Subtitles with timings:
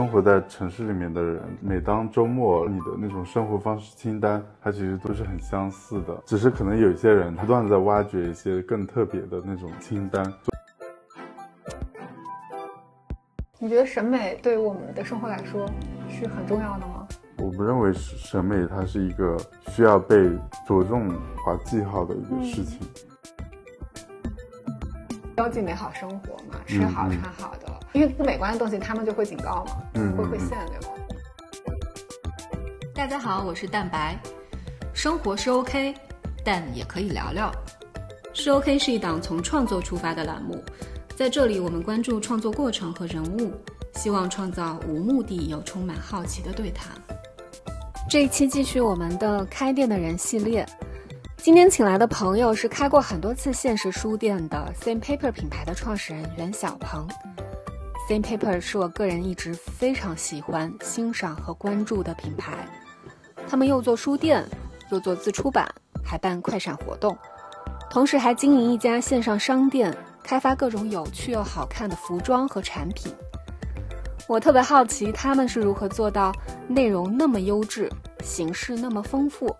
[0.00, 10.32] 生活在城市里面的人，每当周末，你的那种生活方式清单，它其实都是很相似的，只是可能有些人不断的在挖掘一些更特别的那种清单。
[13.58, 15.70] 你觉得审美对于我们的生活来说
[16.08, 17.06] 是很重要的吗？
[17.36, 19.36] 我不认为审美它是一个
[19.68, 20.16] 需要被
[20.66, 21.10] 着重
[21.44, 22.78] 划记号的一个事情。
[25.36, 30.94] 标记美好生活嘛，吃好穿好的，因为不美观的东西他们就会警告嘛，嗯，会会限对吧？
[32.94, 34.16] 大家好，我是蛋白，
[34.94, 35.92] 生活是 OK，
[36.44, 37.52] 但也可以聊聊。
[38.32, 40.62] 是 OK 是一档从创作出发的栏目。
[41.16, 43.52] 在这里，我们关注创作过程和人物，
[43.94, 46.92] 希望创造无目的又充满好奇的对谈。
[48.08, 50.64] 这一期继续我们的开店的人系列。
[51.38, 57.08] 今天请来的朋友是开过很多次现实书店的 Same Paper 品牌的创始人袁小鹏。
[58.10, 62.68] Same Paper 是我个人一直非常喜欢、欣赏和关注的品牌。
[63.48, 64.44] 他们又做书店，
[64.90, 65.72] 又做自出版，
[66.04, 67.16] 还办快闪活动，
[67.88, 69.96] 同时还经营一家线上商店。
[70.24, 73.14] 开发各种有趣又好看的服装和产品，
[74.26, 76.32] 我特别好奇他们是如何做到
[76.66, 77.88] 内容那么优质、
[78.24, 79.54] 形式那么丰富，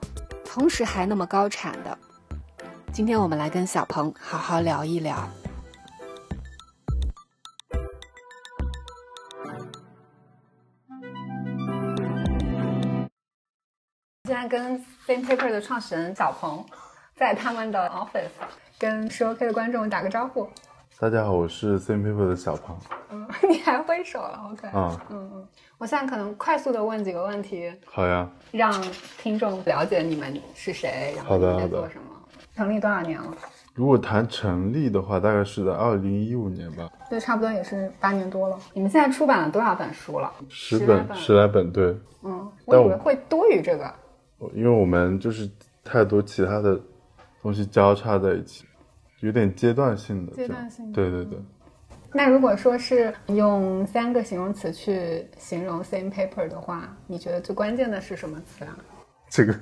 [0.44, 1.96] 同时还那么高产的。
[2.92, 5.28] 今天我们来跟小鹏好好聊一聊。
[14.30, 14.78] 现在跟
[15.08, 16.64] Same Paper 的创始人小鹏
[17.16, 18.28] 在他们的 office。
[18.78, 20.48] 跟十 OK 的观众打个招呼。
[21.00, 22.78] 大家好，我是 Same People 的小鹏。
[23.10, 24.68] 嗯， 你还挥手了，OK。
[24.72, 27.72] 嗯嗯嗯，我现在可能快速的问几个问题。
[27.84, 28.30] 好呀。
[28.52, 28.72] 让
[29.18, 32.04] 听众了解你们是谁，然后你在做什么。
[32.54, 33.36] 成立多少年了？
[33.74, 36.88] 如果谈成立的话，大概是在二零一五年吧。
[37.10, 38.56] 对，差不多也是八年多了。
[38.74, 40.32] 你们现在出版了多少本书了？
[40.48, 41.98] 十本，十来本，对。
[42.22, 43.92] 嗯，我以为会多于这个。
[44.54, 45.50] 因为我们就是
[45.84, 46.80] 太多其他的
[47.42, 48.64] 东西交叉在一起。
[49.20, 51.38] 有点阶段性的，阶段性的，对对对。
[52.10, 58.78] 那如果说是用三个形容词去形容 Same Paper 的话，你觉得最关键的是什么词啊？
[59.28, 59.54] 这个，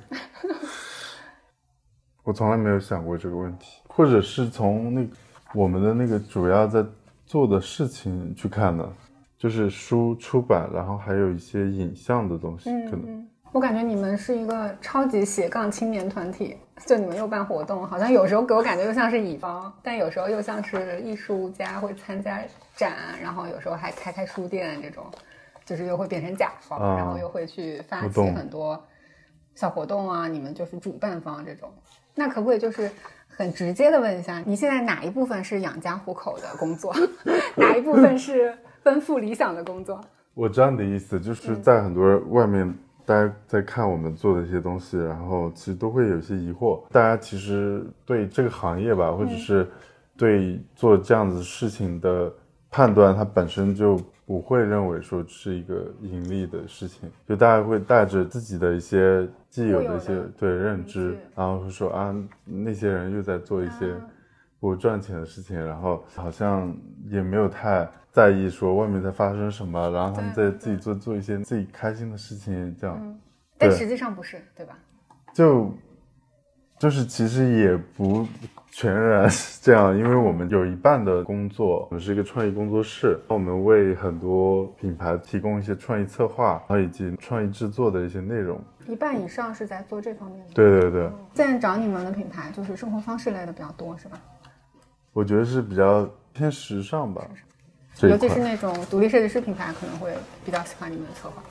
[2.23, 5.05] 我从来没有想过这个问题，或者是从那
[5.53, 6.81] 我们的那个主要在
[7.25, 8.89] 做的事情去看的，
[9.37, 13.27] 就是书出版，然后还有一些影像的东西，可能。
[13.51, 16.55] 我感觉你们是一个超级斜杠青年团体，
[16.85, 22.39] 就你们又办活动，好像有时候给我感觉又像是乙方，但有时候又像是艺术家会参加
[22.75, 25.03] 展，然后有时候还开开书店这种，
[25.65, 28.79] 就是又会变成甲方，然后又会去发起很多
[29.55, 30.27] 小活动啊。
[30.27, 31.73] 你们就是主办方这种，
[32.13, 32.91] 那可不可以就是
[33.27, 36.93] 很直接的问一下，你现在哪一部分是养家糊口的工作，
[37.57, 39.99] 哪一部分是奔赴理想的工作？
[40.35, 42.71] 我知道你的意思，就是在很多外面。
[43.09, 46.79] 大家在看我们做的一些东西，然后其实都会有一些疑惑。
[46.91, 49.65] 大家其实对这个行业吧，或者是
[50.15, 52.31] 对做这样子事情的
[52.69, 57.09] 判断，它本身就不会认为说是一个盈利的事情。
[57.27, 62.15] 就大家会带着自己的一些既有的一些对认知，然后会说啊，
[62.45, 63.91] 那些人又在做一些
[64.59, 66.75] 不赚钱的事情，然后好像
[67.09, 67.87] 也没有太。
[68.11, 73.19] 在意说外面在发生什么，然后他们在自己做做一些自己开心的事情，这样。
[73.55, 74.75] 但实际上不是，对吧？
[75.31, 75.71] 就
[76.79, 78.27] 就是其实也不
[78.71, 88.59] 全然是这样，因为我们有一半的工作，我们是一个创意工作室，我们为很多品牌提供一些创意策划，然后以及创意制作的一些内容。
[88.87, 90.53] 一半以上是在做这方面的。
[90.55, 91.11] 对对对。
[91.35, 94.19] 现在找你们的品牌就是生活方式类的比较多，是吧？
[95.13, 97.25] 我觉得是比较偏时尚吧。
[98.01, 100.13] 尤其是那种独立设计师品牌可能会
[100.45, 101.43] 比较喜欢你们的策划，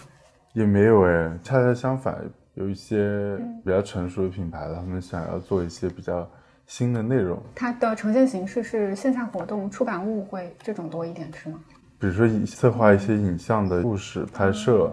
[0.55, 2.19] 也没有哎，恰恰相反，
[2.55, 6.27] 有一些比较成熟的品牌，他们想要做一些比较
[6.67, 7.39] 新的内容。
[7.55, 11.61] 它的呈现形式是线下活动、出版物会这种多一点，是吗？
[11.99, 14.91] 比如说策划一些影像的故事拍摄，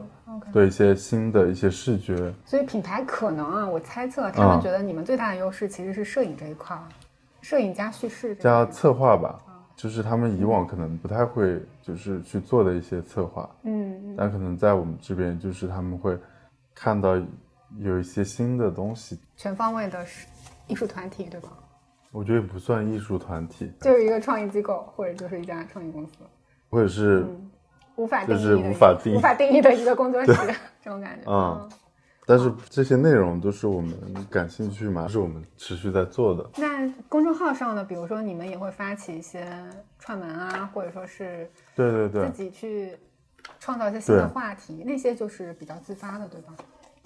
[0.51, 2.33] 对一些新的一些视觉。
[2.43, 6.77] 所以品牌可能啊，我猜测他们觉得你们最大的优势其实是摄影这一块，
[7.45, 9.39] 摄影加叙事加策划吧。
[9.75, 16.17] 就是他们以往可能不太会，就是去做的一些策划，嗯，但可能在我们这边，就是他们会
[16.73, 17.21] 看到
[17.77, 20.03] 有一些新的东西，全方位的
[20.67, 21.49] 艺术团体，对吧？
[22.13, 26.13] 我觉得不算艺术团体，就是一个创意机构，或者就是一家创意公司，
[26.69, 27.25] 或者是
[27.97, 30.33] 无法定义的无法定无法定义的一个工作室，
[30.81, 31.69] 这种感觉，嗯。
[32.25, 33.93] 但是这些内容都是我们
[34.29, 36.49] 感兴趣嘛，是我们持续在做的。
[36.57, 37.85] 那公众号上呢？
[37.85, 39.45] 比如说你们也会发起一些
[39.99, 42.97] 串门啊，或者说是对对对，自己去
[43.59, 46.53] 创造一些新的话题，那些就是比较自发的，对吧？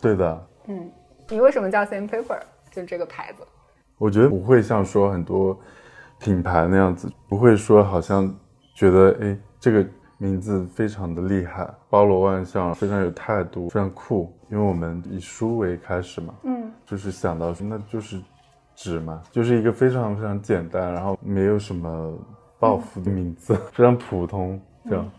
[0.02, 0.90] 对的，嗯，
[1.28, 2.40] 你为什么叫 Same Paper？
[2.72, 3.44] 就这个牌子。
[3.98, 5.60] 我觉得不会像说很多
[6.20, 8.34] 品牌那样子，不会说好像
[8.74, 9.86] 觉得哎这个
[10.18, 14.34] 名字非常的厉害，包罗万象，非常有态度，非常酷。
[14.50, 18.20] 因为我们以书为开始嘛，嗯，就是想到那就是
[18.76, 22.18] 纸嘛，就是一个非常非常简单，然后没有什么
[22.60, 24.60] 抱负的名字，非常普通
[24.90, 25.10] 这样。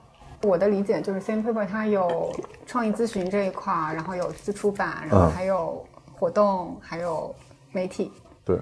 [0.43, 2.33] 我的理解就是 Same Paper 它有
[2.67, 5.85] 创意咨询这一块儿，然后有自出版，然后嗯还有
[6.15, 7.35] 活动，还有
[7.73, 8.11] 媒体。
[8.45, 8.59] 对，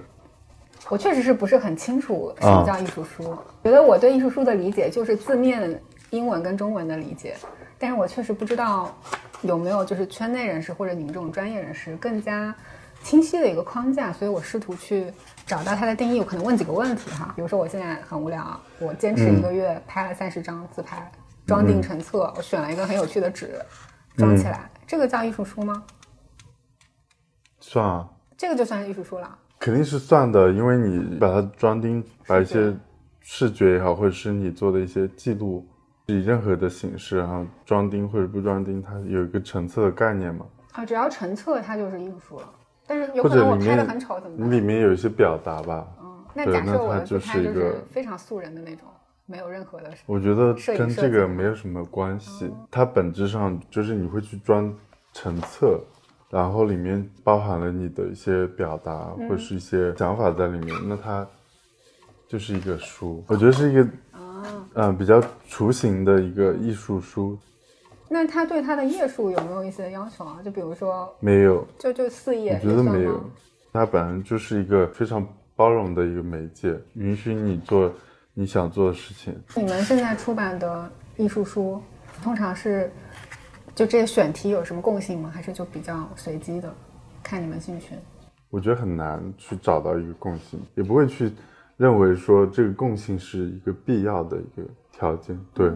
[0.90, 3.36] 我确实是不是很清楚什么叫艺术书？
[3.62, 5.80] 觉得我对艺术书的理解就是字面
[6.10, 7.36] 英文跟中文的理解，
[7.78, 8.92] 但是我确实不知道
[9.42, 12.54] 有没有就是圈内人士或者你们这种专业人士更加
[13.02, 15.12] 清晰的一个框架，所以我试图去
[15.46, 16.18] 找到它的定义。
[16.18, 21.10] 我可能问几个问题哈，比如说我现在很无聊，我坚持一个月拍了三十张自拍，
[21.46, 23.60] 装订成册，我选了一个很有趣的纸
[24.16, 25.84] 装起来，这个叫艺术书吗？
[27.60, 29.38] 算啊，这个就算是艺术书了。
[29.60, 32.74] 肯定是算的，因为你把它装订，把一些
[33.20, 35.64] 视觉也好，或者是你做的一些记录，
[36.08, 40.46] 以任何的形式，然后装订或者不装订，它有一个成册的概念嘛。
[40.72, 42.48] 啊，只要成册，它就是艺术书了。
[42.86, 44.50] 但是有或可能我拍的很丑，怎么办？
[44.50, 45.86] 里面有一些表达吧。
[46.00, 48.88] 嗯，那假设我就是一个非常素人的那种，
[49.26, 49.90] 没有任何的。
[50.06, 54.74] 我觉得跟这个没有什么关系，它本质上就是你会去装
[55.12, 55.78] 成册，
[56.30, 61.26] 然后里面包含了你的一些表达嗯或是一些想法在里面，那它
[62.26, 63.22] 就是一个书。
[63.28, 63.86] 我觉得是一个，
[64.74, 67.38] 啊嗯、比较雏形的一个艺术书，
[68.08, 70.40] 那他对他的页数有没有一些要求啊？
[70.44, 73.22] 就比如说，没有，就就四页，我觉得没有。
[73.72, 77.92] 它本来就是一个非常包容的一个媒介，允许你做
[78.34, 79.34] 你想做的事情。
[79.56, 81.80] 你们现在出版的艺术书，
[82.22, 82.90] 通常是
[83.74, 85.30] 就这些选题有什么共性吗？
[85.32, 86.72] 还是就比较随机的，
[87.22, 87.94] 看你们兴趣？
[88.50, 91.30] 我觉得很难去找到一个共性，也不会去
[91.78, 95.38] 认为说这个共性是一个必要的一个条件。
[95.54, 95.72] 对，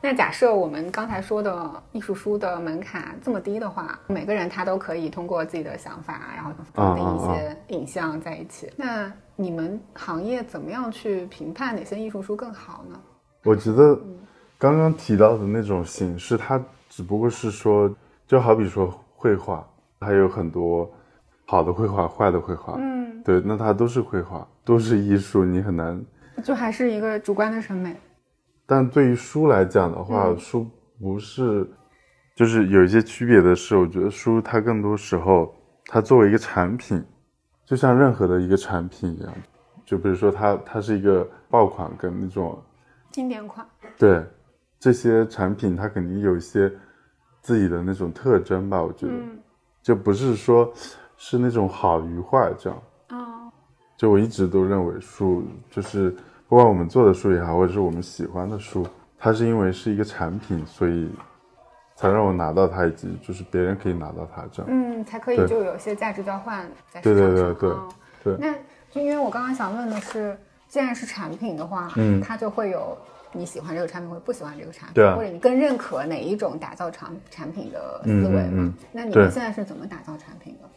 [0.00, 8.70] 那假设我们刚才说的艺术书的门槛这么低的话，每个人他都可以通过自己的想法，然后放的一些影像在一起。
[8.76, 13.00] 那你们行业怎么样去评判哪些艺术书更好呢？
[13.44, 13.98] 我觉得
[14.58, 17.90] 刚刚提到的那种形式，它只不过是说，
[18.26, 19.66] 就好比说绘画，
[19.98, 20.90] 它有很多
[21.46, 26.00] 好的绘画、坏的绘画，嗯，对，那它都是绘画，都是艺术，你很难。
[26.44, 27.96] 就还是一个主观的审美。
[28.64, 30.64] 但对于书来讲的话，书
[31.00, 31.68] 不是，
[32.36, 35.52] 就是有一些区别的是，我觉得书它更多时候，
[35.86, 37.04] 它作为一个产品，
[37.66, 39.34] 就像任何的一个产品一样，
[39.84, 42.56] 就比如说它它是一个爆款跟那种
[43.10, 43.66] 经典款，
[43.98, 44.24] 对
[44.78, 46.72] 这些产品，它肯定有一些
[47.40, 49.36] 自己的那种特征吧，我觉得，嗯
[49.82, 50.72] 就不是说
[51.16, 52.82] 是那种好与坏这样。
[54.00, 56.10] 哦，就我一直都认为书就是
[56.48, 58.86] 不管我们做的书也好，或者是我们喜欢的书，
[59.18, 61.10] 它是因为是一个产品，所以
[61.94, 64.70] 才让我拿到它，以及就是别人可以拿到它这样。
[64.72, 67.36] 嗯，才可以就有些价值交换在对市场上。
[67.36, 67.88] 对对对哦
[68.24, 68.54] 对那
[68.90, 70.36] 就因为我刚刚想问的是，
[70.66, 72.96] 既然是产品的话，嗯它就会有
[73.32, 78.50] 你喜欢这个产品或者不喜欢这个产品，对啊或者你更认可哪一种打造产产品的思嗯维嘛？
[78.52, 80.68] 嗯嗯那你们现在是怎么打造产品的？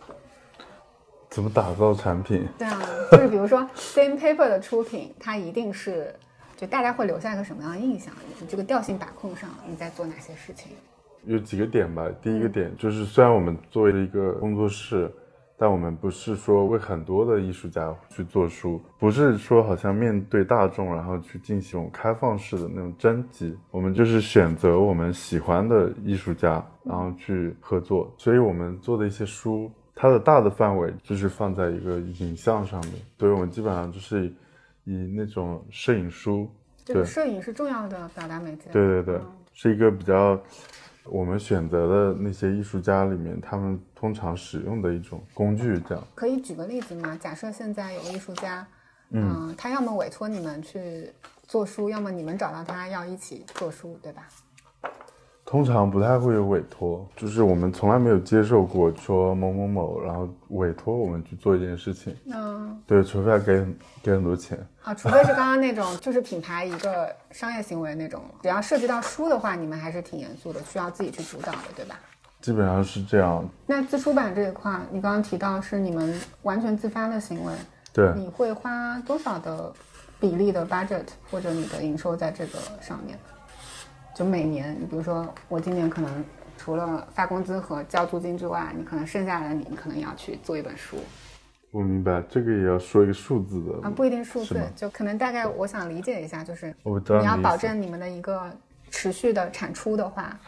[1.33, 2.47] 怎么打造产品？
[2.59, 2.79] 对啊，
[3.11, 6.13] 就是比如说 Same Paper 的出品，它一定是
[6.55, 8.13] 就大家会留下一个什么样的印象？
[8.39, 10.73] 你这个调性把控上，你在做哪些事情？
[11.25, 12.07] 有几个点吧。
[12.21, 15.11] 第一个点就是，虽然我们作为一个工作室，
[15.57, 23.57] 但我们不是说为很多的艺术家去做书，不是说好像面对大众，然后去进行开放式的那种征集。
[23.71, 28.13] 我们就是选择我们喜欢的艺术家，然后去合作。
[28.19, 34.27] 所以我们做的一些书，它的大的范围就是放在一个影像上面，所以我们基本上就是
[34.83, 36.49] 以那种摄影书，
[36.83, 38.69] 就是对摄影是重要的表达媒介。
[38.71, 40.37] 对对对嗯，是一个比较
[41.05, 46.03] 我们选择的那些艺术家里面，他们通常使用的一种工具，这样。
[46.15, 47.17] 可以举个例子吗？
[47.21, 48.65] 假设现在有艺术家，
[49.11, 51.11] 嗯、他要么委托你们去
[51.47, 54.27] 做书，要么你们找到他要一起做书，对吧？
[55.45, 62.15] 通常不太会有委托，就是我们从来没有接受过说某某某，然后委托我们去做一件事情。
[62.33, 63.65] 嗯，对，除非要给
[64.01, 64.57] 给很多钱。
[64.83, 71.99] 啊，除非是刚刚那种，就是品牌一个商业行为那种，只要涉及到书的话，你们还是挺严肃的，需要自己去主导的，对吧？
[72.41, 73.47] 基本上是这样。
[73.65, 77.53] 那自出版这一块，你刚刚提到是你们完全自发的行为，
[77.93, 79.71] 对，你会花多少的
[80.19, 83.19] 比例的 budget 或者你的营收在这个上面？
[84.15, 86.23] 就每年，你比如说我今年可能
[86.57, 90.97] 除了发工资和交租金之外，你可能剩下的你你可能也要去做一本书。
[91.71, 98.47] 我明白，这个也要说一个数字的啊，不一定数字，就可能大概我想理解一下，就是你要保证你们的一个
[98.91, 100.39] 持续的产出的话，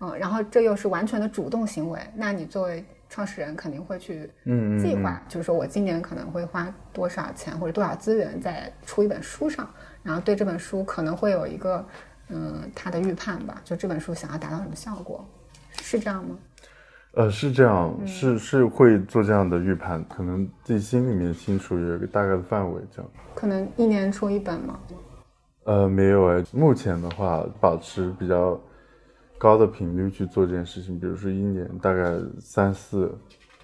[0.00, 4.78] 嗯，然后这又是完全的主动行为，那你作为创始人肯定会去嗯嗯。
[4.80, 9.70] 计划，就是说我今年可能会花多少钱或者多少资源在出一本书上，
[10.02, 11.86] 然后对这本书可能会有一个
[12.32, 15.24] 嗯他的预判吧，就这本书想要达到什么效果，
[15.80, 16.36] 是这样吗？
[17.14, 23.10] 呃，是这样，嗯是是会做这样的预判，可能自己心里面清楚有一个大概的范围这样。
[23.34, 24.80] 可能一年出一本吗？
[25.64, 28.58] 呃，没有哎，目前的话，保持比较
[29.38, 33.14] 高的频率去做这件事情，比如说一年大概三四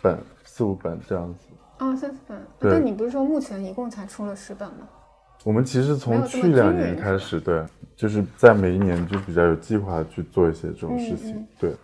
[0.02, 1.48] 本、四五本这样子。
[1.78, 2.38] 哦，三四本。
[2.58, 4.86] 对但你不是说目前一共才出了十本吗？
[5.48, 7.64] 我们其实从去两年开始，对，
[7.96, 11.74] 就是在每一年就比较有计划去做一些这种事情，嗯对。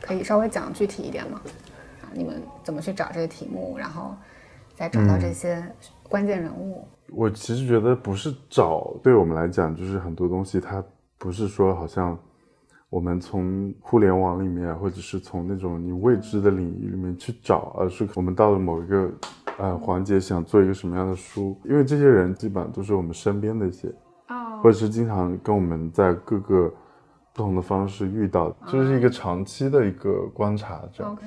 [0.00, 1.40] 可以稍微讲具体一点吗？
[2.02, 4.16] 啊，你们怎么去找这个题目，然后
[4.74, 5.64] 再找到这些
[6.08, 6.88] 关键人物？
[7.12, 10.82] 我其实觉得不是找，对我们来讲，就是很多东西它
[11.16, 12.18] 不是说好像
[12.90, 19.08] 我们从互联网里面，或者是从那种你未知的领域里面去找，而是我们到了某一个
[19.58, 23.88] 呃环节，想做一个什么样的书，因为这些人基本上都是我们身边的一些，
[24.28, 26.68] 哦或者是经常跟我们在各个
[27.32, 31.12] 不同的方式遇到，就是一个长期的一个观察，这样。
[31.12, 31.26] OK，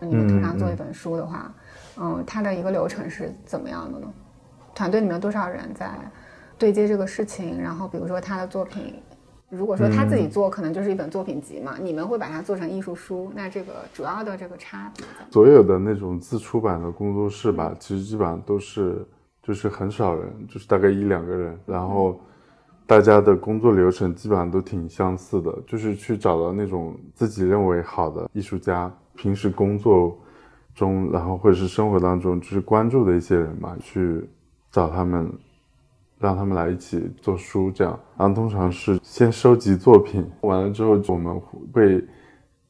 [0.00, 1.52] 你们通常做一本书的话，
[1.98, 4.06] 嗯，它的一个流程是怎么样的呢？
[4.74, 5.90] 团队里面有多少人在
[6.56, 7.60] 对接这个事情？
[7.60, 9.02] 然后比如说他的作品，
[9.50, 15.04] 如果说他自己做，可能就是一本作品集嘛，你们会把它做成艺术书，那这个主要的这个差别？
[15.32, 19.04] 所有的那种自出版的工作室吧，其实基本上都是
[19.42, 22.20] 就是很少人，就是大概一两个人，然后
[22.86, 30.16] 大家的工作流程基本上都挺相似的，就是去找到那种自己认为好的艺术家，平时工作
[30.76, 34.24] 中，然后或者是生活当中就是关注的一些人嘛，去
[34.70, 35.28] 找他们。
[36.20, 41.40] 让他们来一起做书，这样，然后通常是先收集作品，完了之后我们
[41.72, 42.04] 会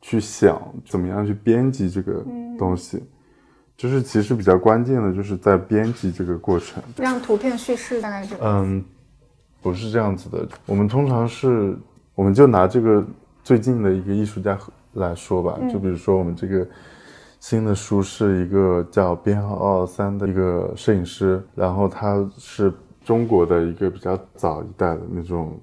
[0.00, 2.24] 去想怎么样去编辑这个
[2.56, 3.02] 东西，
[3.76, 6.80] 就是其实比较关键的就是在编辑这个过程。
[6.96, 8.46] 让图片叙事大概这个。
[8.46, 8.84] 嗯，
[9.60, 11.76] 不是这样子的，我们通常是，
[12.14, 13.04] 我们就拿这个
[13.42, 14.56] 最近的一个艺术家
[14.92, 16.64] 来说吧，就比如说我们这个
[17.40, 22.72] 新的书是一个叫编号二三的一个摄影师，然后他是
[23.04, 25.58] 中国的一个比较早一代的那种，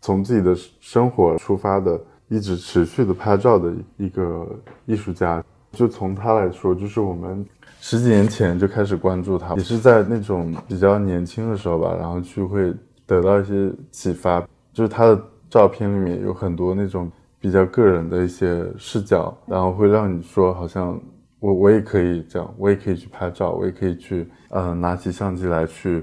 [0.00, 4.46] 从自己的生活出发的，一直持续的拍照的一个
[4.86, 5.42] 艺术家。
[5.72, 7.44] 就从他来说，就是我们
[7.78, 12.72] 十几年前就开始关注他，也是在那种比较年轻的时候吧，然后去会
[13.06, 14.40] 得到一些启发，
[14.72, 20.98] 就是他的照片里面有很多那种比较个人的一些视角，然后会让你说，好像
[21.38, 26.02] 我我也可以这样，我也可以去拍照，我也可以去，呃，拿起相机来去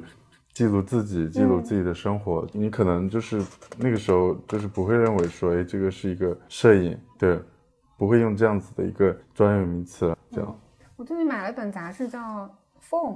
[0.55, 2.47] 记录自己，记录自己的生活。
[2.53, 3.43] 你可能就是
[3.77, 7.37] 那个时候就是不会认为说，哎，这个是一个摄影，对，
[7.97, 10.59] 不会用这样子的一个专有名词来这样。
[10.95, 12.19] 我最近买了一本杂志叫
[12.81, 13.15] 《Form》，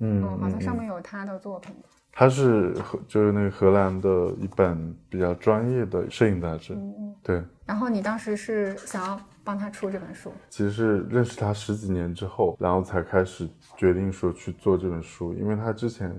[0.00, 1.72] 嗯嗯，好像上面有他的作品。
[2.10, 7.14] 它是荷就是那个荷兰的一本比较专业的摄影杂志，嗯嗯。
[7.22, 16.12] 对，然后你当时是想要帮他出这本书，其实是认识他十几年之后，然后才开始决定说去做这本书，因为他之前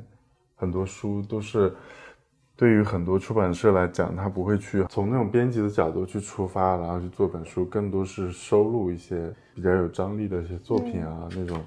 [0.59, 1.73] 很多书都是
[2.55, 11.57] 对于很多出版社来讲，他不会去从那种编辑的角度去出发，然后去做本书，更多是收录一些比较有张力的一些作品啊、那种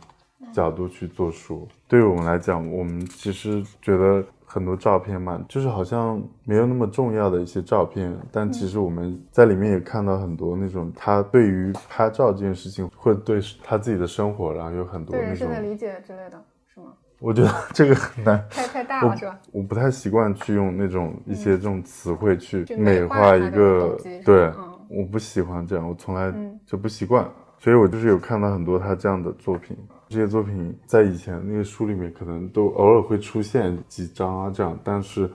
[0.52, 1.66] 角度去做书。
[1.88, 16.92] 对于我们来讲，我们其实觉得很多照片嘛，就是好像没有那么重要的一些照片，但其实我们在里面也看到很多那种他对于拍照这件事情，会对他自己的生活，然后有很多对那种，人生的理解之类的，是吗？
[17.22, 18.44] 我觉得这个很难。
[18.50, 19.38] 太太大了是吧？
[19.52, 26.58] 我不太习惯去用那种一些这种词汇去去美美化化一个对嗯，我不喜欢这样，我从来嗯。
[26.66, 29.76] 就不习惯，所以我就是有看到很多他这样的作品，
[30.08, 35.30] 这些作品在以前那个书里面可能都偶尔会出现几张啊这样，但是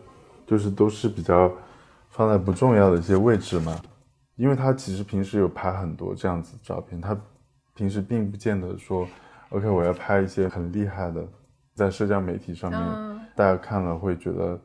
[0.45, 1.49] 就是都是比较
[2.09, 3.79] 放在不重要的一些位置嘛，
[4.35, 7.15] 因为他其实平时有拍很多这样子的照片，他
[7.75, 9.07] 平时并不见得说
[9.49, 11.27] ，OK 我要拍一些很厉害的，
[11.77, 12.81] 在社交媒体上面。
[12.81, 13.07] 嗯
[13.37, 14.59] 大家看了会觉得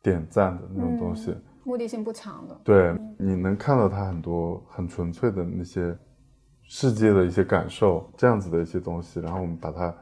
[0.00, 1.36] 点赞的那种东西。
[1.64, 2.56] 目的性不强的。
[2.62, 5.92] 对，你能看到他很多很纯粹的那些
[6.68, 9.92] 世界的一些感受，这样子的一些东西，然后我们把它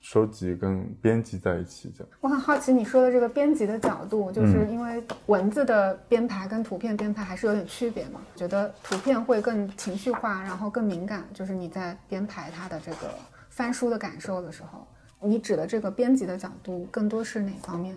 [0.00, 2.12] 收集跟编辑在一起，这样。
[2.20, 8.20] 我很好奇你说的这个编辑的角度，就是因为文字的编排跟图片编排还是有点区别嘛？
[8.34, 13.08] 觉得图片会更情绪化，然后更敏感，就是你在编排它的这个
[13.50, 14.84] 翻书的感受的时候，
[15.20, 17.96] 你指的这个编辑的角度更多是哪方面？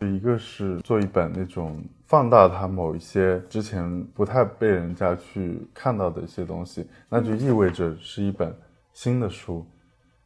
[0.00, 8.52] 一个是做一本那种放大它某一些之前不太被人家去看到的一些东西，那就意味着是一本
[8.92, 9.64] 新的书。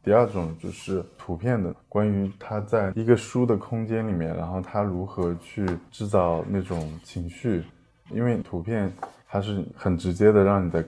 [0.03, 7.63] 第二种就是图片的，关于他在一个书的空间里面，然后他如何去制造那种情绪，
[8.09, 8.91] 因为图片
[9.27, 10.83] 它是很直接的让你在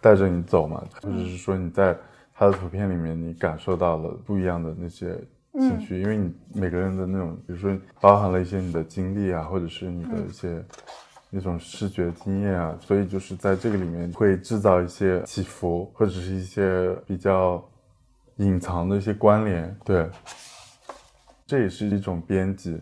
[0.00, 1.96] 带着你走嘛，或者是说你在
[2.34, 5.16] 他的图片里面你感受到了不一样的那些
[5.52, 10.62] 情绪，因为你每个人的那种，比如说包含了一些你的经历啊，或者是你的一些
[11.30, 17.64] 那种视觉经验啊，所以就是在这个里面会制造一些起伏，或者是一些比较。
[18.38, 20.10] 隐藏的一些关联，对，
[21.46, 22.80] 这也是一种编辑。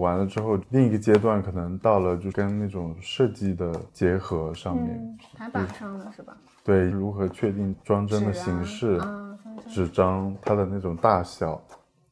[0.00, 6.36] 完了之后，另一个阶段可能到了就跟那种设计的结合上面，排版上的是吧？
[6.64, 9.38] 对，如何确定装帧的形式啊，
[9.68, 11.62] 纸张它的那种大小，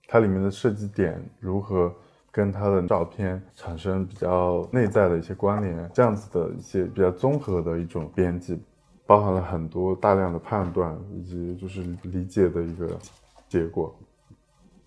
[0.07, 1.91] 它里面的设计点如何
[2.31, 8.63] 跟它的照片产生比较内在的一些关联，这样子的一些比较综合的一种编辑。
[9.07, 12.87] 包含了很多大量的判断以及就是理解的一个
[13.49, 13.97] 结果。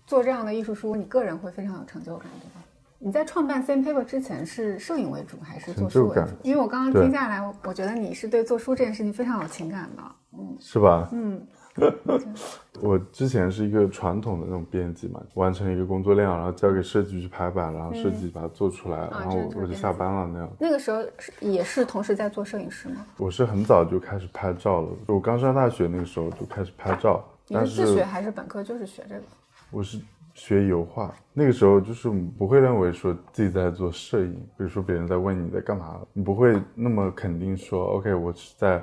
[0.06, 2.62] 做这样的艺术书，你个人会非常有成就感，对吧？
[3.04, 6.22] 你在创办 Same Paper 之前是摄影为主还是做书为主？
[6.44, 10.02] 因为我刚刚听下来，我觉得你是对做书这件事情非常有情感的，
[10.38, 11.08] 嗯，是吧？
[11.12, 11.44] 嗯。
[12.82, 20.48] 我之前是一个传统的那种编辑嘛，完成一个工作量，然后交给设计去排版，然后设计把它做出来，然后我就下班了那样。
[20.60, 21.02] 那个时候
[21.40, 23.06] 也是同时在做摄影师吗？
[23.16, 27.24] 我是很早就开始拍照了，我刚上大学那个时候就开始拍照。
[27.48, 29.22] 你是自学还是本科就是学这个？
[29.70, 29.98] 我是
[30.34, 32.08] 学油画，那个时候就是
[32.38, 38.82] 不会认为说自己在做摄影，比如说别人在问你在干嘛，你不会那么肯定说 OK，我是在。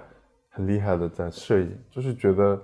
[0.51, 2.59] 很厉害的在摄影，就是觉得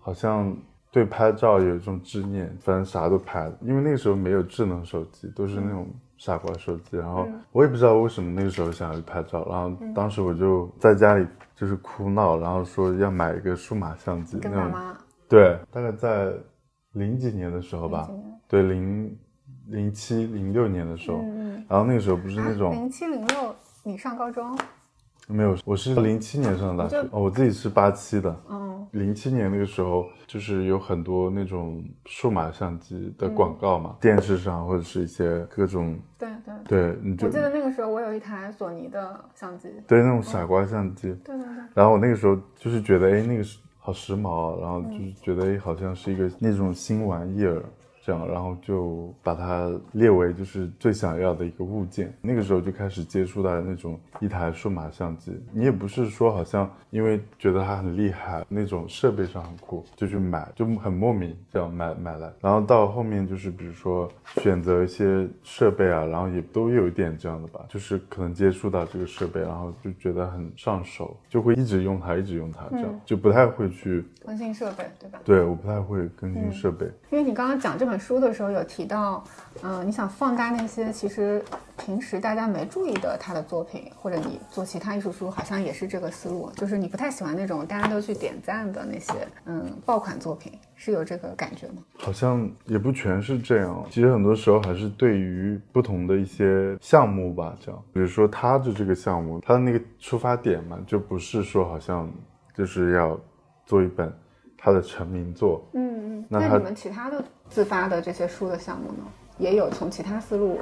[0.00, 0.56] 好像
[0.90, 3.52] 对拍照有一种执念，反正啥都拍。
[3.60, 6.96] 因为那个时候没有智能手机，都是那种傻瓜手机。
[6.96, 14.40] 然后我也不知道为什么那个时候想要去拍照，然后当时我就在家里就是哭闹，然后说要买一个数码相机。
[14.40, 14.98] 跟妈妈？
[15.28, 16.32] 对，大概在
[16.92, 18.10] 零几年的时候吧，
[18.48, 19.18] 对，零
[19.68, 21.18] 零七零六年的时候。
[21.22, 24.58] 嗯然后那个时候不是那种零七零六，你上高中？
[25.28, 28.36] 没有，我是零七年上的大学哦，我自己是八七的。
[28.50, 35.96] 嗯，零七年那个时候，就是有很多那种数码相机的广告嘛，电视上或者是一些各种。
[36.18, 36.54] 对对
[36.92, 41.14] 对，你我记得那个时候我有一台索尼的相机，对那种傻瓜相机。
[41.24, 41.64] 对对对。
[41.74, 47.62] 然后我那个时候就是觉得，哎，那个是好时髦，然后就是觉得，哎，好像是一个那种新玩意儿。
[48.04, 52.12] 这样，然后就把它列为就是最想要的一个物件。
[52.20, 55.32] 那个时候就开始接触到那种一台数码相机。
[55.52, 62.32] 你也不是说好像因为觉得它很厉害，那种设备上很酷就去买，就很莫名这样买买来。
[62.40, 75.20] 然后到后面就是比如说选择一些设备啊，然后也都有一点这样的吧，就是可能接触到这个设备，然后就觉得很上手，就会一直用它，一直用它，这样就不太会去更新设备，对吧？
[75.24, 77.91] 对，我不太会更新设备，因为你刚刚讲这本。
[77.92, 79.22] 本书的时候有提到，
[79.62, 81.44] 嗯，你想放大那些其实
[81.76, 89.12] 平时大家没注意的他的作品，或者你做其他艺术书，好像也是这个思路，就是你不太喜欢那种大家都去点赞的那些，
[89.44, 91.82] 嗯，爆款作品，是有这个感觉吗？
[91.98, 102.10] 好像也不全是这样，其实很多时候还是对于不同的一些项目吧，这样，比如说他的这个项目，他的那个出发点嘛，就不是说好像
[102.56, 103.20] 就是要
[103.66, 104.10] 做一本
[104.64, 107.22] 他的成名作，嗯嗯，那你们其他的？
[107.50, 109.04] 自发的这些书的项目呢，
[109.38, 110.60] 也有从其他思路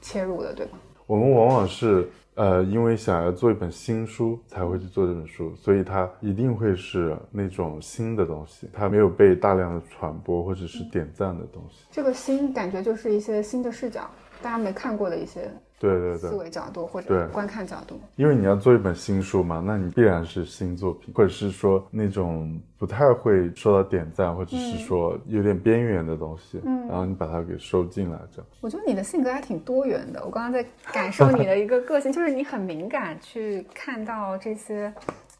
[0.00, 0.76] 切入的，对吧？
[1.06, 11.86] 我们往往是呃，因为想要做一本新书才会去做这本书，所以它一定会是那种新的东西，它没有被大量的传播或者是点赞的东西。
[11.92, 14.10] 这个新感觉就是一些新的视角，
[14.42, 15.48] 大家没看过的一些。
[15.78, 28.46] 对对对，思维角度或者观看角度，因为你要做一本新书嘛，那你必然是新作品，或者是说那种不太会受到点赞，或者是说有点边缘的东西，嗯，然后你把它给收进来，这样。
[28.60, 34.92] 我觉得你的性格还挺多元的，我刚刚在感受你的一个个性， 就是你很敏感去看到这些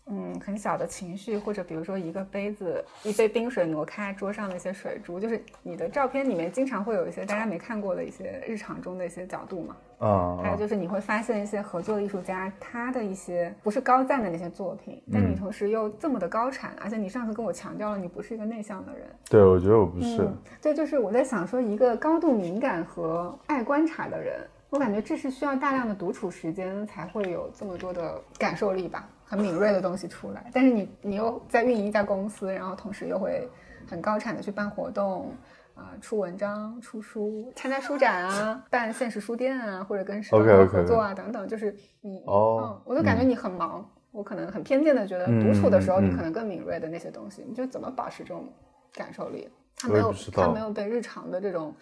[0.09, 9.77] 嗯很小的情绪，或者比如说一个杯子一杯冰水挪开桌上的一些水珠，就是你的照片里面经常会有一些大家没看过的一些日常中的一些角度嘛。
[9.99, 19.09] 啊，还有就是你会发现一些合作的艺术家他的一些不是高赞的那些作品，但你同时又这么的高产，而且你上次跟我强调了你不是一个内向的人。
[19.31, 20.19] 对，我觉得我不是。
[20.23, 30.51] 嗯，对，就是我在想说，一个高度敏感和爱观察的人，我感觉这是需要大量的独处时间才会有这么多的感受力吧，很敏锐的东西出来。
[30.53, 33.49] 但是你你又在运营一家公司，然后同时又会
[33.89, 35.33] 很高产的去办活动。
[35.77, 43.87] 啊，出文章、出书、参加书展啊，办现实书店啊，或者跟社交合作啊等等，就是你哦、嗯，我就感觉你很忙。
[44.11, 48.49] 我可能很偏见的觉得，独处的时候你可能更敏锐的那些东西，你就怎么保持这种
[48.95, 49.47] 感受力？
[49.77, 51.75] 他没有，他没有被日常的这种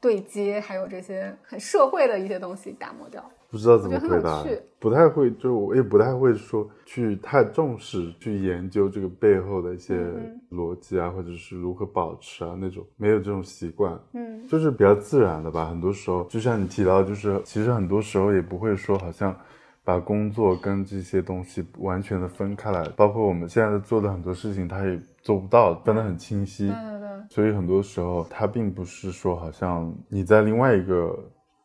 [0.00, 3.22] 对接，还有这些很社会的一些东西打磨掉。
[3.50, 4.44] 不知道怎么回答，
[4.78, 9.98] 不太会，就我也不太会说去太重视去研究这个背后的一些
[10.52, 15.68] 逻辑啊，或者是如何保持啊那种，没有这种习惯，嗯，就是比较自然的吧。
[15.68, 19.36] 很多时候，就像你提到，就是其实很多时候也不会说好像
[19.82, 31.18] 把工作跟这些东西完全的分开来，包括我们现在做的很多事情，他也做不到分得很清晰，对对对，所以很多时候它并不是说好像你在另外一个。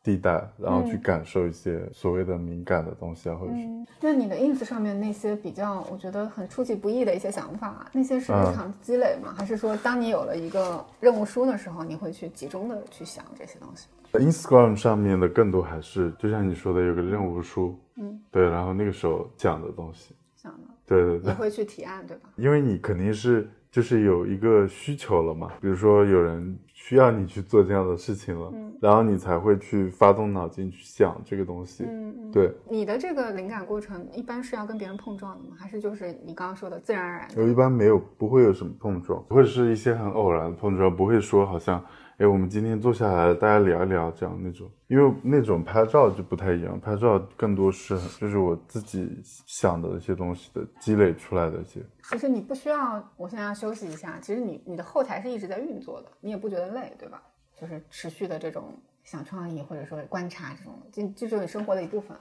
[0.05, 3.67] 地带，然后去感受一些所谓的敏感的东西啊，或者是。
[3.99, 9.33] 那你的 ins 上面那些比较，我觉得很出其不意的一些想法，那些是日常积累吗？
[9.35, 22.29] 还是说，当你有了一个任务书的时候，你会去集中的去想这些东西？Instagram 上面的更多还是，就像你说的，有个任务书，嗯，对，然后那个时候讲的东西，讲的，对对对，你会去提案，对吧？
[22.35, 26.57] 因为你肯定是就是有一个需求了嘛，比如说有人。
[26.77, 32.53] 需要你去做这样的事情了，嗯，然后你才会去发动脑筋去想这个东西，嗯嗯，对。
[32.69, 35.55] 你的这个灵感过程一般是要跟别人碰撞的吗？
[35.57, 37.27] 还是就是你刚刚说的自然而然？
[37.37, 41.83] 我一般没有，不会有什么碰撞，会是一些很偶然的碰撞，不会说好像，
[42.17, 51.81] 哎，我们今天坐下来大家聊一聊这样那种，因为那种拍照就不太一样，拍照更多是就是我自己想的一些东西的积累出来的一些。
[52.03, 54.17] 其实你不需要，我现在要休息一下。
[54.21, 57.21] 其实你你的后台是一直在运作的，你也不觉得累，对吧？
[57.59, 58.73] 就是持续的这种
[59.03, 62.15] 想创意或者说观察这种，就这就是你生活的一部分。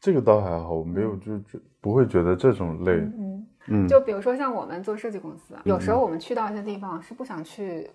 [0.00, 2.92] 这个倒还好，我没有就就不会觉得这种累。
[2.92, 7.90] 嗯嗯，就比如说像我们做设计公司，有时候我们去到一些地方是不想去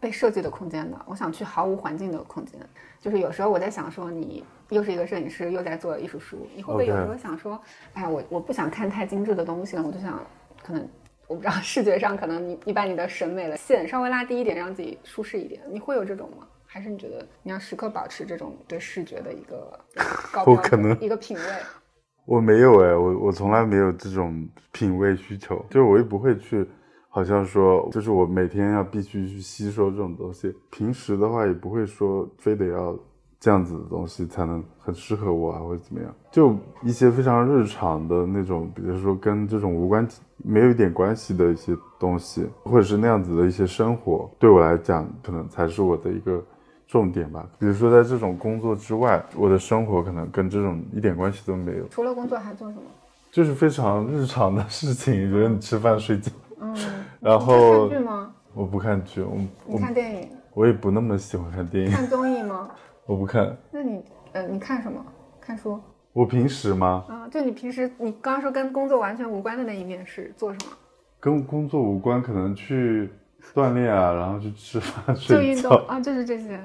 [0.00, 2.60] 被设计的空间的，我想去毫无环境的空间。
[3.00, 7.60] 就是有时候我在想说，你又是一个摄影师，又在做艺术书，你会不会有时候想说，
[7.94, 10.20] 哎，我我不想看太精致的东西了，我就想。
[10.62, 10.88] 可能
[11.28, 16.46] 我不知道， 视觉上可能你你把你的审美的线稍微拉低一点，让自己舒适一点，你会有这种吗？
[16.64, 19.78] 还是你觉得你要时刻保持这种对视觉的一个
[20.32, 21.42] 高我可能一个品味？
[22.26, 26.68] 我没有哎，我我从来没有这种品味需求，就是我也不会去，
[27.16, 32.94] 好像说就是我每天要必须去吸收这种东西，平时的话也不会说非得要。
[33.38, 36.12] 这样子的东西才能很适合我啊，或者怎么样？
[36.32, 46.42] 就一些非常日常的那种，比如说跟这种无关、没有一点关系的一些东西，或者是那样子的一些生活，对我来讲，可能才是我的一个
[46.88, 47.46] 重点吧。
[47.58, 51.86] 比如说在这种工作之外，我的生活可能跟这种一点关系都没有。
[51.88, 52.82] 除了工作还做什么？
[53.30, 56.32] 就是非常日常的事情，比如你吃饭、睡觉。
[56.74, 57.04] 嗯。
[57.20, 57.88] 然后。
[57.88, 58.32] 看剧吗？
[58.54, 60.28] 我不看剧，我你看电影。
[60.54, 61.90] 我也不那么喜欢看电影。
[61.90, 62.70] 看综艺吗？
[63.04, 64.02] 我不看，那你
[64.32, 65.04] 呃，你看什么？
[65.40, 65.78] 看书？
[66.14, 67.04] 我平时吗？
[67.08, 70.72] 啊，就你平时，你刚刚说跟工作完全无关的那一面是做什么？
[71.20, 73.10] 跟工作无关，可能去
[73.54, 75.42] 锻炼啊， 然后去吃饭、睡觉。
[75.42, 76.58] 就运动啊，就是这些。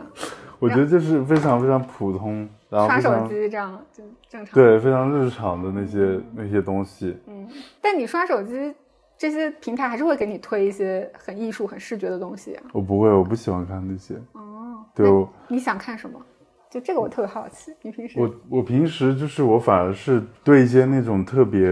[0.60, 4.54] 我觉得就是非常非常普通，然后刷手机这样就正常。
[4.54, 7.18] 对，非常日常的那些那些东西。
[7.28, 7.48] 嗯，
[7.82, 8.74] 但你刷手机，
[9.22, 12.64] 这些平台还是会给你推一些很艺术、很视觉的东西啊。
[12.74, 14.16] 我不会，我不喜欢看那些。
[14.32, 15.08] 哦，对，
[15.48, 16.20] 你想看什么？
[16.72, 21.70] 就这个我特别好奇，你平时我我平时就是我反而是对一些那种特别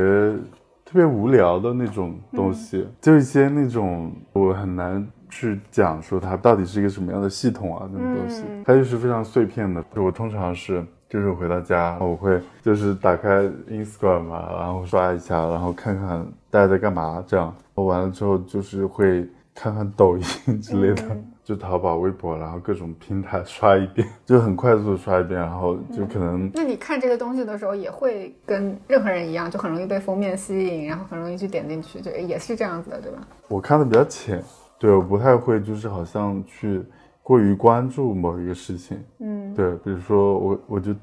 [0.86, 9.84] 特别无聊的那种东西，嗯、就一些那种我很难去讲说它到底是一个什么样的系统啊，那种东西，嗯、它就是非常碎片的。
[9.96, 17.54] 就我通常是就是回到家，我会就是打开 Instagram 嘛，然后刷一下，然后看看大家在干嘛，这样。
[17.76, 20.24] 完了之后就是会看看抖音
[20.62, 21.04] 之类的。
[21.10, 26.48] 嗯就淘宝、微博，然后各种平台刷一遍，就很快速的刷一遍，然后就可能。
[26.54, 33.18] 那你看这个东西的时候，也会跟任何人一样，就很容易被封面吸引，然后很容易去点进去，就也是这样子的，对吧？
[33.48, 34.44] 我看的比较浅，
[34.78, 36.84] 对，我不太会，就是好像去
[37.30, 40.96] 过于关注某一个事情，嗯，对，比如说我我就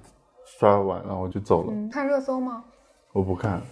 [0.58, 1.72] 刷完，然后我就走了。
[1.72, 2.64] 嗯、看热搜吗？
[3.12, 3.62] 我不看，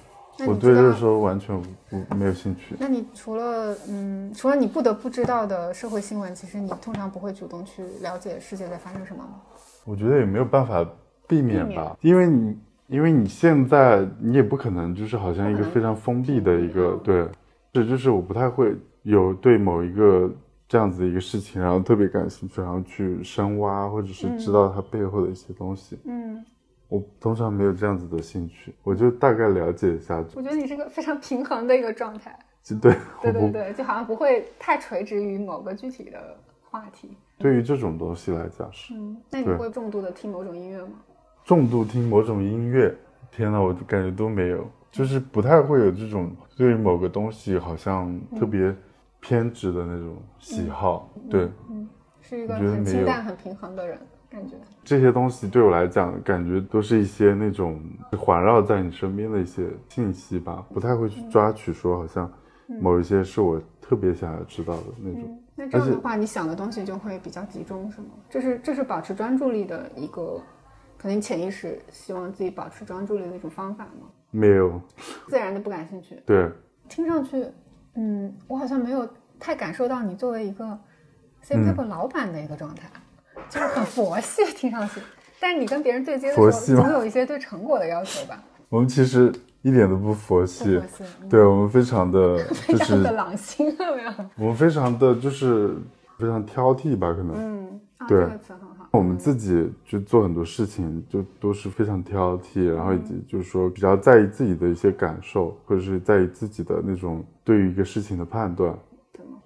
[0.47, 2.77] 我对热搜完全不没有兴趣。
[2.79, 9.41] 那你除了嗯，除了你不得不知道的社会新闻，其实你通常不会主动去了解世界在发生什么吗？
[9.85, 10.89] 我觉得也没有办法
[11.27, 17.29] 避免吧，因为你因为你现在你也不可能就是好像一个非常封闭的一个对，
[17.73, 20.31] 这就是我不太会有对某一个
[20.75, 25.97] 这样子的一个事情，然后特别感兴趣，然后去深挖或者是知道它背后的一些东西。
[26.05, 26.45] 嗯，
[26.89, 32.37] 我通常没有这样子的兴趣，我就大概了解一下，我觉得你是个非常平衡的一个状态。
[32.65, 36.37] 就 对，对对对，就好像不会太垂直于某个具体的
[36.69, 37.17] 话题。
[37.39, 40.95] 对于这种东西来讲是嗯，那你会重度的听某种音乐吗？
[41.45, 42.93] 重度听某种音乐，
[43.31, 48.75] 天呐，我就感觉都没有，就是不太会有这种对于某个东西好像特别
[49.27, 51.11] 偏执的那种喜好。
[51.31, 51.89] 对嗯
[52.21, 53.99] 是一个很清淡、很平衡的人，
[54.31, 54.55] 感觉。
[54.83, 57.81] 这些东西对我来讲，感觉都是一些那种
[58.19, 62.31] 环绕在你身边的一些信息吧，不太会去抓取说好像
[62.81, 65.23] 某一些是我特别想要知道的那种。
[65.23, 68.09] 嗯，那这样的话，你想的东西就会比较集中，是吗？
[68.31, 70.41] 这是这是保持专注力的一个，
[70.97, 74.09] 可能潜意识希望自己保持专注力的一种方法吗？
[74.31, 74.81] 没有，
[75.29, 76.51] 自然的不感兴趣，对，
[76.89, 77.47] 听上去，
[77.97, 80.79] 嗯，我好像没有太感受到你作为一个
[81.43, 82.89] C Paper 老板的一个状态，
[83.49, 85.01] 就是很佛系， 听上去。
[85.41, 86.41] 但是你跟别人对接的时
[86.77, 88.43] 候，总有一些对成果的要求吧？
[88.71, 94.13] 我们其实一点都不佛系佛，系，嗯对我们非常的 就是非常的狼心，有没有？
[94.37, 95.77] 我们非常的就是
[96.19, 97.35] 非常挑剔吧，可能。
[97.37, 98.74] 嗯，啊，对这个词很好。
[98.99, 108.77] 我们自己就做很多事情，就都是非常挑剔，然后以及就是说比较在意自己的一些感受，或者是在意自己的那种对于一个事情的判断。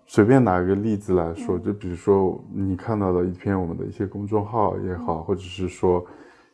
[0.06, 6.04] 随便拿一个例子来说，就比如说你看到的一篇我们的一些公众号也好，或者是说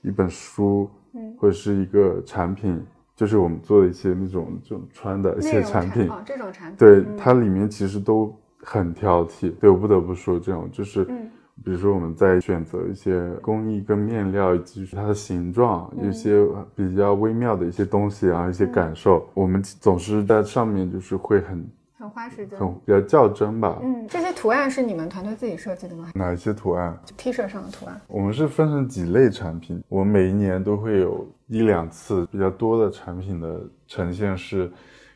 [0.02, 1.36] 一本书，嗯。
[1.38, 2.80] 或者是一个产品，
[3.14, 7.16] 就是我们做的一些那种这种穿的一些产品，哦，这种产品，对嗯。
[7.16, 9.52] 它里面其实都很挑剔。
[9.60, 11.30] 对我不得不说，这种就是，嗯
[11.62, 22.58] 比如说我们在选择一些工艺跟面料以及它的形状，一些比较微妙的一些东西，然后一些感受，我们总是在上面就是会很很花时间。
[22.58, 23.78] 很比较较真吧。
[23.82, 27.98] 嗯，这些图案是你们团队自己设计的吗哪一些图案？？T 恤上的图案。
[28.08, 34.70] 我们是分成几类产品，我们每一年都会有一两次比较多的产品的呈现是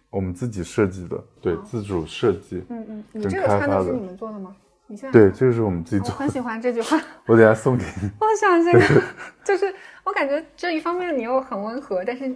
[0.09, 2.63] 我们自己设计的，对，自主设计。
[2.71, 4.57] 嗯嗯，你这个开发的穿的是你们做的吗？
[4.89, 6.99] 你现在对，这个是我们自己做的，我很喜欢这句话，
[7.29, 8.11] 我等下送给你。
[8.21, 9.03] 我想这个
[9.45, 9.73] 就是
[10.05, 12.27] 我感觉这一方面你又很温和，但是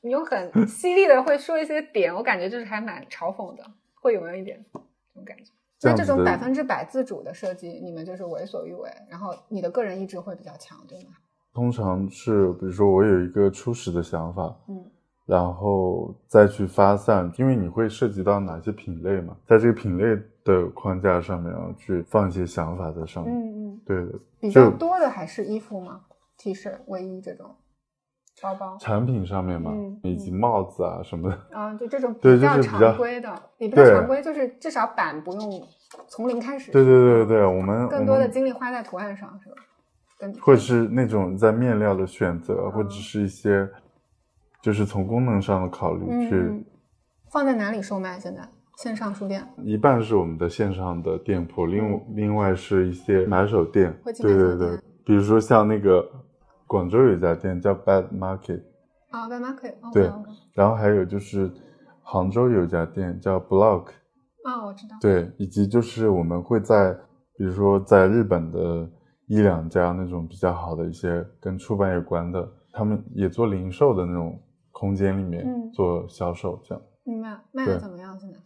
[0.00, 4.78] 你又很犀利的会说一些点，我感觉就是还蛮嘲讽的，会有没有一点这
[5.14, 5.52] 种感觉？
[5.82, 11.10] 那这种百分之百自主的设计，你们就是为所欲为，然后你的个人意志会比较强，对吗？
[11.54, 14.90] 通常是比如说我有一个初始的想法，嗯
[15.28, 23.34] 然后再去发散，因为你会涉及到哪些品类嘛，在这个品类的框架上面，然后去放一些想法在上面。
[23.34, 26.00] 嗯嗯，对的，比较多的还是衣服吗
[26.38, 27.54] ？T 恤、卫衣这种，
[28.42, 28.78] 包包。
[28.78, 31.38] 产品上面嘛，嗯以及帽子啊什么的。
[31.54, 35.62] 啊，就这种对比较常规的，也不叫对常规，就是至少版不用
[36.06, 36.72] 从零开始。
[36.72, 39.56] 对对对对对，我们更多的精力花在图案上，是吧？
[40.18, 43.68] 跟或者是那种在面料的选择，或者是一些
[44.68, 46.36] 就是从功能上的考虑去。
[46.36, 46.62] 嗯，
[47.32, 48.20] 放在哪里售卖？
[48.20, 48.46] 现在？
[48.76, 49.42] 线上书店。
[49.64, 56.06] 一半是我们的线上的店铺，另另外是一些买手店对对对比如说像那个
[56.66, 58.60] 广州有一家店叫 Bad Market，
[59.08, 60.10] 啊，Bad Market，哦对
[60.52, 61.50] 然后还有就是
[62.02, 63.86] 杭州有一家店叫 Block，
[64.44, 66.92] 啊，我知道，对，以及就是我们会在
[67.38, 68.86] 比如说在日本的
[69.28, 74.38] 一两家那种比较好的一些跟出版有关的，他们也做零售的那种
[74.78, 78.16] 空间里面嗯做销售，这样明白，卖的怎么样？
[78.18, 78.38] 现在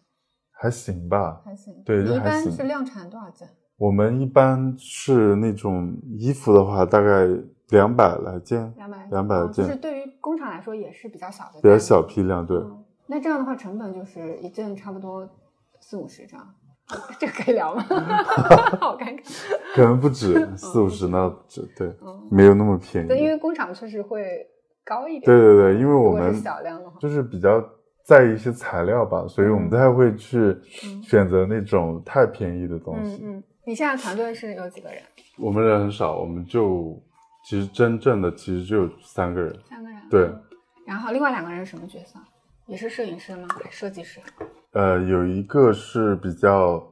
[0.50, 1.42] 还行吧。
[1.44, 1.74] 还行。
[1.84, 3.46] 对你一般是量产多少件？
[3.76, 7.28] 我们一般是那种衣服的话，大概
[7.68, 12.00] 两百来件，两百，两百件哦就是对于工厂来说也是比较小的，比较小。
[12.02, 12.56] 批量，对。
[12.56, 15.28] 嗯，那这样的话，成本就是一件差不多
[15.80, 16.40] 四五十张，
[17.18, 17.82] 这个可以聊吗？
[18.80, 19.22] 好尴尬。
[19.74, 23.08] 可能不止四五十，那不止，对，嗯，没有那么便宜。
[23.08, 24.46] 对，因为工厂确实会
[24.84, 25.22] 高一点。
[25.22, 26.34] 对对对，因为我们
[27.00, 27.62] 就是比较
[28.04, 30.38] 在意一些材料吧，所以我们不太会去
[30.84, 33.20] 嗯选择那种太便宜的东西。
[33.22, 33.44] 嗯嗯。
[33.64, 35.00] 你现在团队是有几个人？
[35.38, 37.00] 我们人很少，我们就
[37.44, 39.56] 其实真正的其实只有三个人。
[39.68, 39.98] 三个人。
[40.10, 40.42] 对嗯。
[40.86, 42.18] 然后另外两个人是什么角色？
[42.66, 43.46] 也是摄影师吗？
[43.50, 44.20] 还是设计师？
[44.72, 46.82] 呃，有一个是比较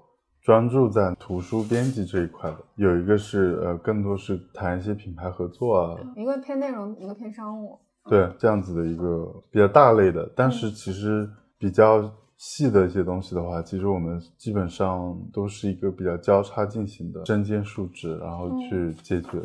[0.42, 6.00] 专注在图书编辑这一块的，有一个是呃更多是谈一些品牌合作啊。
[6.16, 7.78] 一个偏内容，一个偏商务。
[8.08, 19.42] 对，这样子的一个比较大类的，但是其实比较细的一些东西的话，其实我们基本上都是一个比较交叉进行的针尖数指，然后去解决。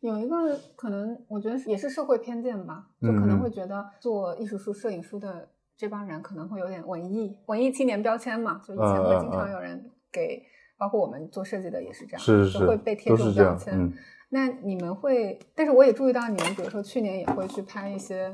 [0.00, 9.80] 有一个可能，我觉得也是社会偏见吧，就可能会觉得做艺术书、摄影书的这帮人可能会有点文艺、文艺青年标签嘛，就以前会经常有人
[10.12, 10.42] 给，
[10.76, 13.92] 包括我们做设计的也是这样，是是会被贴这种标签。
[14.28, 18.32] 那你们会，但是我也注意到你们，比如说去年也会去拍一些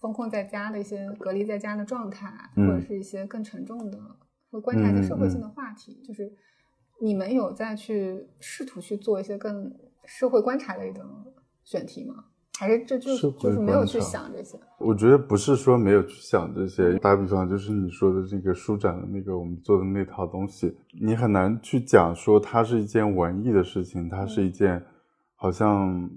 [0.00, 3.98] 封控在家的一些隔离在家的状态，或者是一些更沉重的，
[4.50, 6.32] 会观察一些社会性的话题，就是
[7.00, 9.72] 你们有在去试图去做一些更。
[10.06, 11.06] 社会观察类的
[11.62, 12.24] 选题吗？
[12.60, 14.58] 还是这就就是没有去想这些？
[14.78, 16.98] 我觉得不是说没有去想这些。
[16.98, 24.84] 打比方，就是你说的这个书展的那个我们做的那套东西，你很难去讲说它是一件文艺的事情，它是一件
[25.36, 26.10] 好像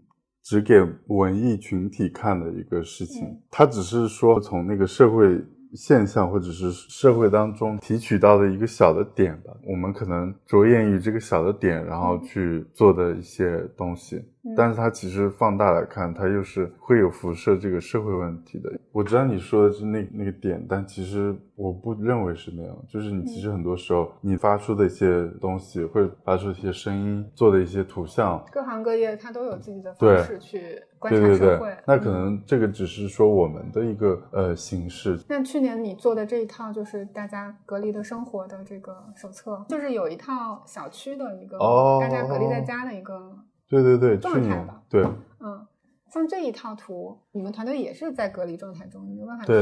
[0.44, 3.24] 只给文艺群体看的一个事情。
[3.50, 5.42] 它只是说从那个社会。
[5.76, 14.24] 现象或者是社会当中提取到的一个小的点吧，我们可能着眼于这个小的点，然后去做的一些东西。
[14.56, 18.72] 但是它其实放大来看，它又是会有辐射这个社会问题的。
[18.92, 22.76] 我知道你说的是那那个点，但其实我不认为是那样。
[22.88, 31.76] 就是你其实很多时候你发出的一些东西，会发出一些声音，做的一些图像，各行各业它都有自己的方式去观察社会。
[31.88, 35.18] 那可能这个只是说我们的一个呃形式。
[35.30, 41.58] 那去年你做的这一套就是大家隔离的生活的这个手册，就是有一套小区的一个
[42.02, 43.34] 大家隔离在家的一个。
[43.82, 45.04] 对对对，状态吧对，
[45.40, 45.66] 嗯，
[46.12, 49.54] 像这一套图，你们团队也是在隔离状态中，你没有办法去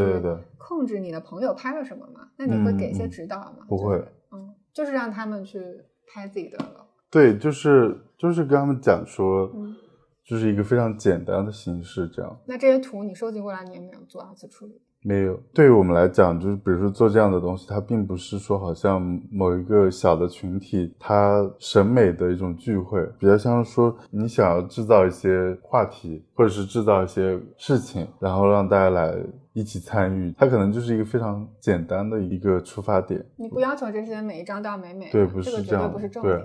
[0.57, 2.27] 控制你的朋友拍了什么吗？
[2.35, 3.65] 那你会给一些指导吗？
[3.69, 3.95] 不会，
[4.31, 5.59] 嗯，就是让他们去
[6.07, 6.57] 拍自己的。
[7.09, 9.49] 对，就是就是跟他们讲说，
[10.25, 12.37] 就是一个非常简单的形式，这样。
[12.45, 14.81] 那这些图你收集过来，你也没有做二次处理。
[15.03, 29.15] 没有，对于我们来讲，就是比如说做这样的东西，它并不是说好像某一个小的群体，它审美的一种聚会，比较像是说你想要制造一些话题，或者是制造一些事情，然后让大家来
[29.53, 33.25] 一起参与，它可能就是一个非常简单的一个出发点。
[33.37, 36.43] 你不要求这些每一张都要美美，对，不是这样，不是重点。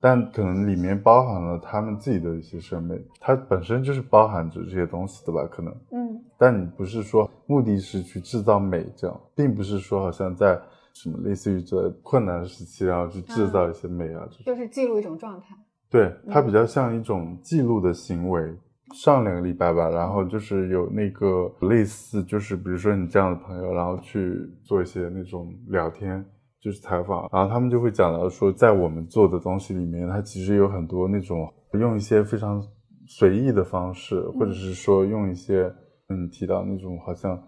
[0.00, 5.46] 但可能里面包含了他们自己的一些审美，它本身就是包含着这些东西的吧？
[5.50, 6.22] 可能，嗯。
[6.38, 10.60] 但你不是说目的是去制造美，这样，并不是说好像在
[10.92, 15.56] 什么类似于在困难时期，然后去制造一些美啊，就是记录一种状态。
[15.88, 18.54] 对，它比较像一种记录的行为。
[18.94, 26.24] 上两个礼拜吧，然后就是有那个类似，就是比如说你这样的朋友，然后去做一些那种聊天。
[26.66, 32.60] 就是采访，然后他们就会讲到说，在我们做的东西里面，它其实有很多那种用一些非常
[33.06, 35.72] 随意的方式，或者是说用一些
[36.08, 37.40] 嗯提到那种好像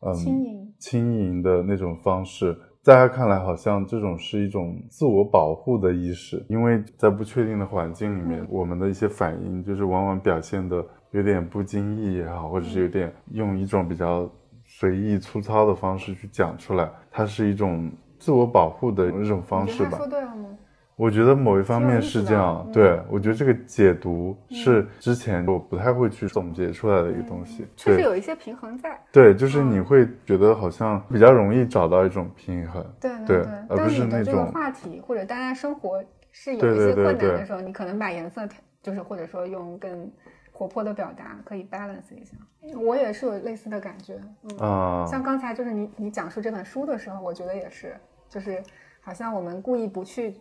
[0.00, 0.74] 嗯轻盈。
[0.80, 14.28] 轻盈的那种方式，在他看来好像这种是一种自我保护的意识，因为在不确定的环境里面，我们的一些反应就是往往表现的有点不经意也好，或者是有点用一种比较
[14.64, 17.88] 随意粗糙的方式去讲出来，它是一种。
[18.26, 19.96] 自我保护的一种方式吧。
[19.96, 20.48] 说对了吗？
[20.96, 22.68] 我觉得某一方面是这样。
[22.72, 27.64] 对，我觉得这个解读是之前我不太会去总结出来的一个东西。
[27.76, 29.00] 确实有一些平衡在。
[29.12, 32.84] 对，就是你会觉得好像比较容易找到一种平衡。
[33.00, 33.46] 对对。
[33.68, 38.42] 而不是那种话题或者大家生活是有一些困难的时候，你可能把颜色
[38.82, 40.10] 就是或者说用更。
[40.58, 42.34] 活泼的表达可以 balance 一下，
[42.80, 44.18] 我也是有类似的感觉，
[44.58, 47.94] 嗯，像刚才就是你你讲述这本书的时候，我觉得也是，
[48.28, 48.62] 就是
[49.00, 50.34] 好像我们故意不去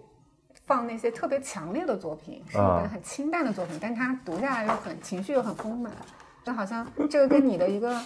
[0.66, 5.92] 放那些特别强烈的作品，是一本很清淡的作品，但它读下来又很情绪又很丰满，
[6.44, 8.02] 就好像这个跟你的一个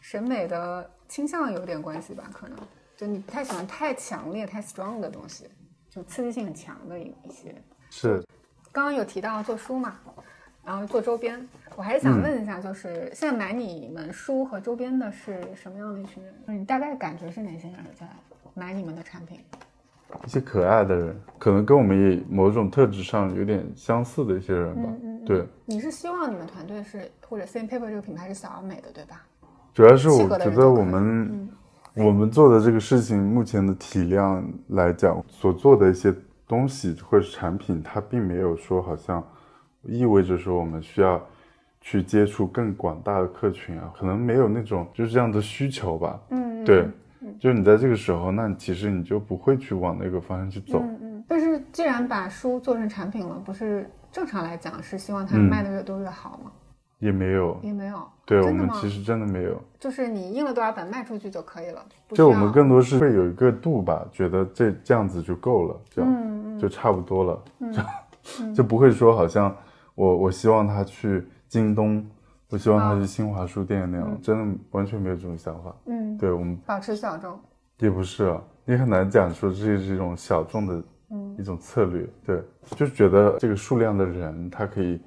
[0.00, 2.30] 审美的倾向有点关系吧？
[2.32, 2.58] 可能
[2.96, 5.48] 就你不太喜欢太强烈、太 strong 的东西，
[5.90, 7.54] 就刺激性很强的一一些。
[7.90, 8.24] 是，
[8.70, 9.98] 刚刚有提到做书嘛？
[10.64, 16.34] 然后做周边，我还是想问一下，就是现在买你们书和周边的是什么样的一群人？
[16.46, 18.06] 你大概感觉是哪些人在
[18.54, 19.40] 买你们的产品？
[20.26, 24.82] 一些可爱的人，可能跟我们也某种特质上有点相似的一些人吧。
[24.84, 25.24] 嗯嗯。
[25.24, 25.46] 对。
[25.64, 29.22] 你是希望你们团队是或者 Same Paper 这个品牌是小而美的，对吧？
[29.72, 31.48] 主要是我觉得我们
[31.94, 36.14] 我们做的这个事情，目前的体量来讲，所做的一些
[36.46, 39.22] 东西或者是产品，它并没有说好像。
[39.84, 41.20] 意味着说，我们需要
[41.80, 46.20] 去接触更广大的客群啊，可能没有那种就是这样的需求吧。
[46.30, 46.88] 嗯，对，
[47.38, 50.78] 就是你在这个时候，那其实你就不会去往那个方向去走。
[50.80, 51.24] 嗯嗯。
[51.28, 56.50] 但是既然把书做成产品了，不是正常来讲是希望它卖的越多越好吗？
[56.98, 57.58] 也没有。
[57.62, 58.00] 也没有。
[58.24, 67.82] 对我们其实真的没有，就是你印了多少本卖出去就可以了，就我们更多是会有一个度吧，觉得这这样子就够了，这样、就差不多了，嗯就
[68.54, 69.54] 就不会说好像
[69.96, 72.06] 我我希望他去京东，
[72.52, 75.74] 我希望他是新华书店那样，真的完全没有这种想法。
[75.86, 77.34] 嗯，对我们保持小众。
[77.78, 82.40] 也不是啊，你很难讲说这是一种小众的嗯一种策略，对，
[82.76, 85.00] 就是觉得这个数量的人他可以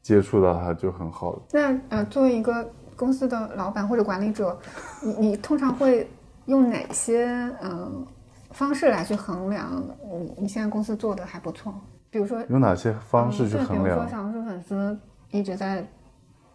[0.00, 1.42] 接触到他就很好了。
[1.52, 4.56] 那呃，作为一个公司的老板或者管理者，
[5.02, 6.08] 你你通常会
[6.46, 7.26] 用哪些
[7.60, 8.06] 嗯、呃
[8.52, 11.74] 方式来去衡量你你现在公司做的还不错？
[12.10, 13.98] 比如说有哪些方式去衡量？
[13.98, 14.98] 比如说小红书粉丝
[15.30, 15.82] 一直在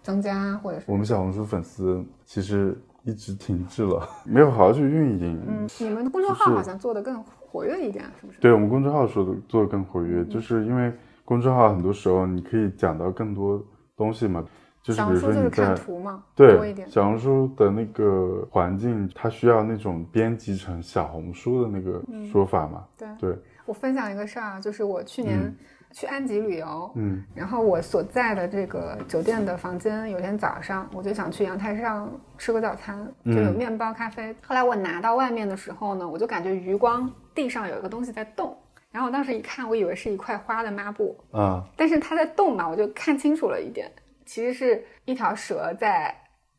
[0.07, 5.43] 增加，或者是我们小红书粉丝其实一直停滞了，没有好好去运营。
[5.45, 8.39] 嗯，你们的公众号好像做的更活跃一点，是不是？
[8.39, 10.93] 对我们公众号说的做的更活跃，就是因为
[11.25, 13.61] 公众号很多时候你可以讲到更多
[13.97, 14.41] 东西嘛，
[14.81, 16.89] 就是比如说你看在图嘛，多一对点。
[16.89, 22.01] 小红书的那个环境，它需要那种编辑成小红书的那个
[22.31, 25.53] 说法嘛，对对，我分享一个事儿啊，就是我去年
[25.97, 34.35] 去安吉旅游，嗯然后我所在的这个酒店的房间，有天早上我就想去阳台上吃个早餐，就有面包、咖啡。
[34.45, 38.55] 后来我拿到外面的时候呢，我就感觉余光地上有一个东西在动，
[38.91, 43.91] 然后我当时一看，我以为是一块花的抹布，啊但是它在动嘛，我就看清楚了一点，
[44.23, 46.15] 其实是一条蛇在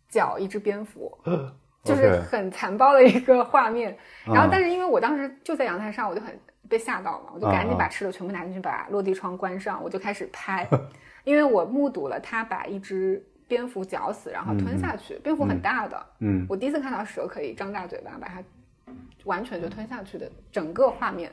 [0.09, 1.17] 绞一只蝙蝠。
[1.85, 3.97] 就是很残暴的一个画面。
[4.27, 6.39] 然后啊，但是因为我当时就在阳台上，我就很
[6.69, 10.69] 被吓到了，我就赶紧把吃的全部拿进去，把落地窗关上，我就开始拍，
[11.25, 15.19] 因为我目睹了他把一只蝙蝠绞死，然后吞下去。
[15.21, 16.47] 蝙蝠很大的，嗯。
[16.49, 18.43] 我第一次看到蛇可以张大嘴巴把它
[19.25, 21.31] 完全就吞下去的整个画面。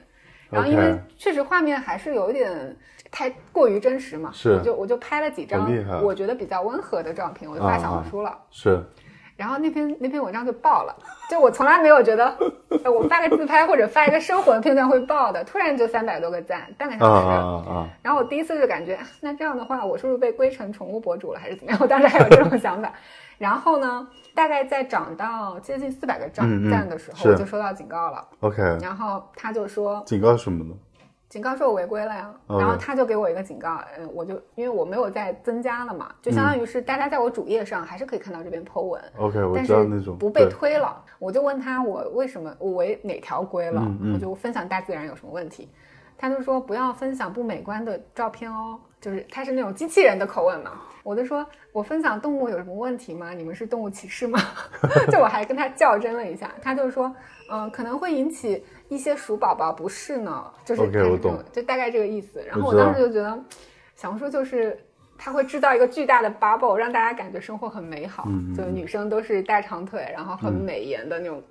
[0.50, 2.78] 然后因为确实画面还是有一点
[3.12, 5.70] 太过于真实嘛，是我就我就拍了几张
[6.04, 8.38] 我觉得比较温和的照片，我就发小红书了。
[8.52, 8.82] 是
[9.38, 10.96] 然后那篇那篇文章就爆了，
[11.30, 12.26] 就我从来没有觉得，
[12.84, 17.28] 呃我发个自拍或者发一个生活的片段会爆的，突然就三百多个赞，半个啊小时。
[17.28, 21.80] 啊啊啊，然后我第一次就感觉，那这样的话，我是不是被归成宠物博主了，还是怎么样？
[21.84, 22.92] 我当时还有这种想法。
[23.38, 28.26] 然后呢，大概在涨到接近四百个赞赞的时候，是我就收到警告了。
[28.40, 30.74] OK，然后他就说，警告什么呢？
[31.28, 43.82] 警告说我违规了呀，然后他就给我一个警告，嗯，我就因为我没有再增加了嘛，就相当于是大家在我主页上还是可以看到这篇 po 文，OK，我但是知道那种不被推了，我就问他我为什么我违哪条规了，
[44.14, 45.68] 我就分享大自然有什么问题，
[46.18, 50.72] 他就说不要分享不美观的照片哦，就是他是那种机器人的口吻嘛，
[51.04, 53.34] 我就说我分享动物有什么问题吗？
[53.34, 54.40] 你们是动物歧视吗？
[55.12, 57.16] 就我还跟他较真了一下，他就说
[57.52, 63.40] 嗯、可能会引起一些鼠宝宝不适呢，就是 OK，我懂就大概这个意思，然后我当时就觉得
[63.96, 64.76] 小红书就是。
[65.18, 68.28] 它会制造一个巨大的 bubble，让大家感觉生活很美好。
[68.54, 71.42] 就女生都是大长腿，然后很美颜的那种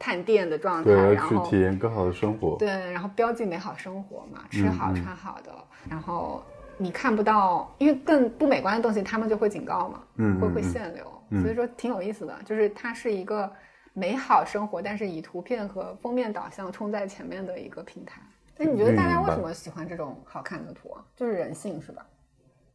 [0.00, 2.56] 探店的状态，对，去后体验更好的生活。
[2.58, 5.52] 对，然后标记美好生活嘛，吃好嗯穿好的，
[5.88, 6.42] 然后
[6.78, 11.42] 你看不到，因为更不美观的东西，他们就会警告嘛，嗯会会限流，嗯。
[11.42, 13.50] 所以说挺有意思的，就是它是一个
[13.92, 18.22] 美好生活，但是以图片和封面导向冲在前面的一个平台。
[18.56, 21.04] 那你觉得大家为什么喜欢这种好看的图啊？
[21.14, 22.04] 就是人性是吧？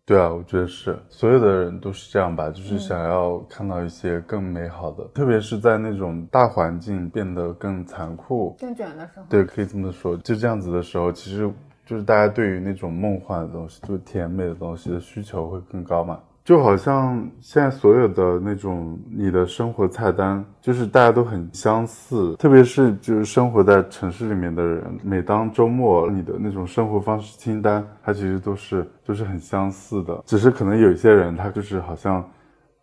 [0.05, 11.49] 对啊，我觉得是所有的人都是这样吧，嗯就是想要看到一些更美好的，特别是在那种大环境变得更残酷，更卷的时候，对，可以这么说，就这样子的时候，其实
[11.85, 16.19] 就是大家对于那种梦幻的东西，就是甜美的东西的需求会更高嘛。
[16.43, 32.21] 就好像现在所有的那种你的生活菜单，就是大家都很相似，特别是就是生活在城市里面的人，每当周末你的那种生活方式清单，它其实都是都是很相似的，只是可能有一些人他就是好像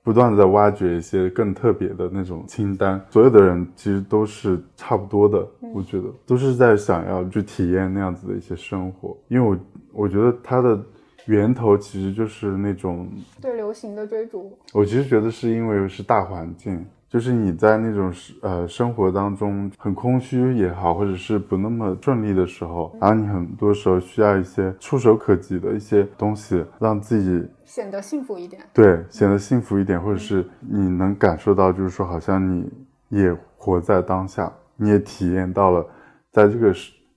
[0.03, 9.59] 不断的在挖掘一些更特别的那种清单，所有的人其实都是差不多的，我觉得都是在想要去体验那样子的一些生活，因为我
[9.93, 10.81] 我觉得它的
[11.27, 13.09] 源头其实就是那种，
[13.41, 16.85] 对流行的追逐，我其实觉得是因为是大环境。
[17.11, 28.63] 就是你在那种呃生活当中很空虚也好，或者是不那么顺利的时候，然后你很多时候需要一些触手可及的一些东西，让自己显得幸福一点。
[28.73, 32.71] 对，显得幸福一点，或者是你能感受到，就是说，好像你
[33.09, 35.85] 也活在当下，你也体验到了
[36.31, 36.73] 在这个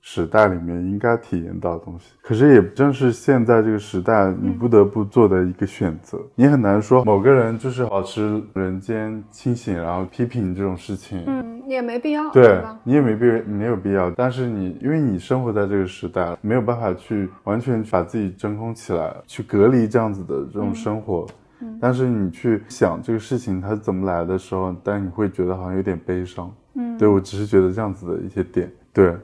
[0.05, 2.13] 时时代里面应该体验到的东西。
[2.21, 6.19] 可是也正是现在这个时代，你不得不做的一个选择。
[6.35, 11.23] 你很难说某个人就是保持人间清醒，然后批评这种事情。
[11.25, 12.79] 嗯，也没必要，对吧？
[12.83, 21.25] 你也没必没有必要，但是你因为你生活在这个时代，没有办法去完全把自己真空起来，去隔离这样子的这种生活，
[21.81, 26.49] 但是你去想这个事情它怎么来的时候，但你会觉得好像有点悲伤。
[26.75, 28.71] 嗯，对我只是觉得这样子的一些点。
[28.91, 29.15] 对，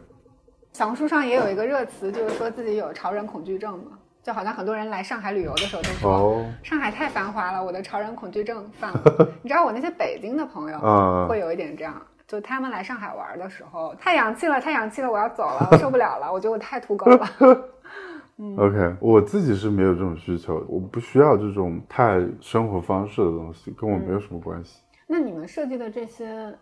[0.79, 9.27] 小红书上也有一个热词，就是说自己有潮人恐惧症嘛，就好像很多人来上海旅游的时候都说、哦上海太繁华了，我的潮人恐惧症犯了。
[9.43, 12.01] 你知道我那些北京的朋友啊会有一点这样。
[12.25, 17.27] 就他们来上海玩的时候，太洋气了，太洋气了，我要走了，我 受不了了，我觉得我太土狗了。
[18.57, 24.79] OK，我自己是没有这种需求，我不需要这种太生活方式的东西，跟我没有什么关系。
[25.05, 26.55] 那你们设计的这些，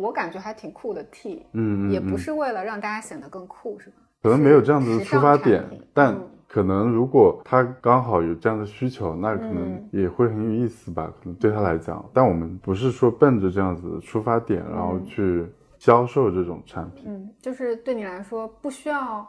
[0.00, 3.96] 我感觉还挺酷的 T，嗯嗯，也不嗯是为了让大家显得更酷，是吧？
[4.22, 12.04] 可能没有这样子的出发点，但嗯可能如果他刚好有这样的需求，那可能嗯也会很有意思吧，可能对他来讲。
[12.12, 15.46] 但我们不是说奔着这样子的出发点，然后去
[15.78, 17.04] 销售这种产品。
[17.06, 19.26] 嗯，就是对你来说不需要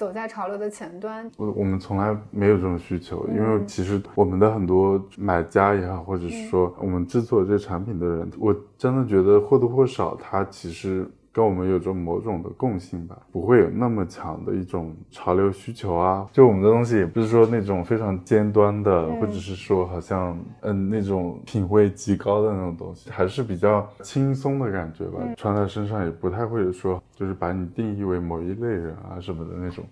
[0.00, 3.66] 走在潮流的前端，我我们从来没有这种需求，因为嗯。
[3.66, 16.28] 其实我们的很多买家也好，或者是说我们制作这个产品的人，我真的觉得或多或少，他其实跟我们有着某种的共性吧，不会有那么强的一种潮流需求啊。
[16.32, 25.20] 就我们的东西也不是说那种非常尖端的，或者是说好像嗯那种品味极高的那种东西，还是比较轻松的感觉吧。
[25.36, 29.84] 穿在身上也不太会说就是把你定义为某一类人啊什么的那种。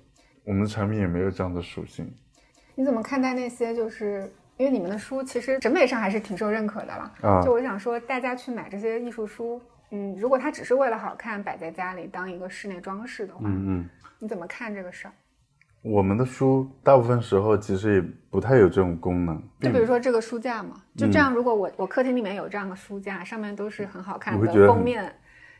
[0.44, 2.10] 我们的产品也没有这样的属性。
[2.74, 4.32] 你怎么看待那些就是？
[4.56, 15.12] 因为你们的书其实审美上还是挺受认可的了，啊就我想说，大家去买这些艺术书，嗯，如果它只是为了好看摆在家里当一个室内装饰的话，嗯嗯，你怎么看这个事儿？
[15.82, 25.10] 我们的书大部分时候其实也不太有这种功能，就比如说这个书架嘛，就这样，如果我我客厅里面有这样的书架，上面都是很好看的封面，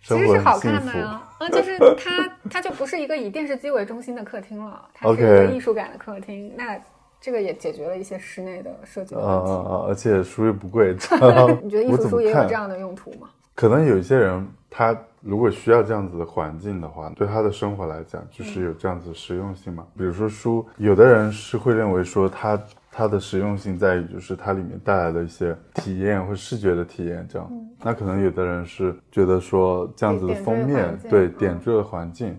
[0.03, 1.23] 其实是好看的呀。
[1.39, 6.53] 啊， 就是它它就不是一个以电视机为中心的客厅了，它是一个艺术感的客厅。
[6.57, 6.77] 那
[7.21, 9.31] 这个也解决了一些室内的设计问题。
[9.31, 9.87] 啊啊！
[9.89, 10.95] 而且书又不贵，
[11.63, 13.29] 你觉得艺术书也有这样的用途吗？
[13.59, 19.85] 可能有一些人，他如果需要这样子的环境的话，对他的生活来讲，就是有这样子实用性嘛。
[19.97, 22.57] 比如说书，有的人是会认为说它
[22.89, 27.51] 它的实用性在于就是它里面带来的一些体验或视觉的体验，这样。
[27.83, 32.39] 那可能有的人是觉得说这样子的封面对点缀的环境，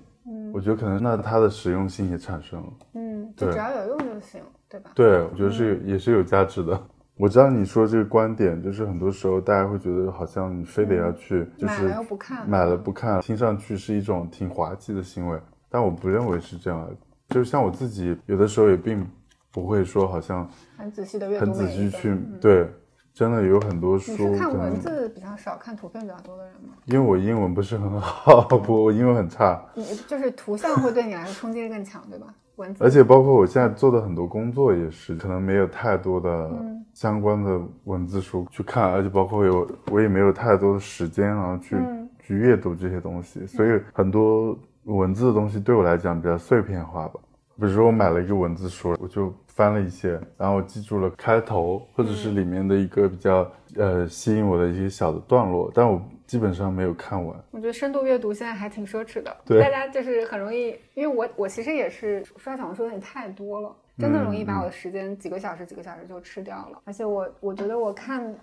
[0.53, 2.67] 我觉得可能那它的实用性也产生了。
[2.93, 4.91] 嗯，就对只要有用就行，对吧？
[4.95, 6.81] 对，我觉得是有、也是有价值的。
[7.19, 16.95] 我知道你说这个观点，就是很多时候大家会觉得好像你非得要去，就是买了不看买了不看，听上去是一种挺滑稽的行为，但我不认为是这样的。
[17.27, 19.05] 就像我自己，有的时候也并
[19.51, 22.71] 不会说好像很仔细的阅读很仔细去、对，
[23.13, 26.69] 真的有很多你书是看文字比较少，看图片比较多的人吗？
[26.85, 32.33] 因为我英文不是很好， 不，我英文很差，你就是图像会对你来说冲击力更强，对吧？
[32.59, 36.85] 文字，而且包括我现在做的很多工作也是，可能没有太多的嗯。
[36.93, 42.09] 相关的文字书去看，而且包括有我也没有太多的时间，然后去、嗯。
[42.19, 47.19] 去阅读这些东西，所以很多文字的东西对我来讲比较碎片化吧。
[47.57, 57.35] 比如说我买了一个文字书，我就翻了一些，然后我记住了开头或者是里面的一个比较呃吸引我的一些小的段落，但我基本上没有看完。
[57.49, 66.79] 我觉得深度阅读现在还挺奢侈的，对大家就是很容易，因为我我其实也是刷小红书有点太多了，真的容易把我的时间几个小时几个小时就吃掉了。
[66.85, 68.35] 而且我我觉得我看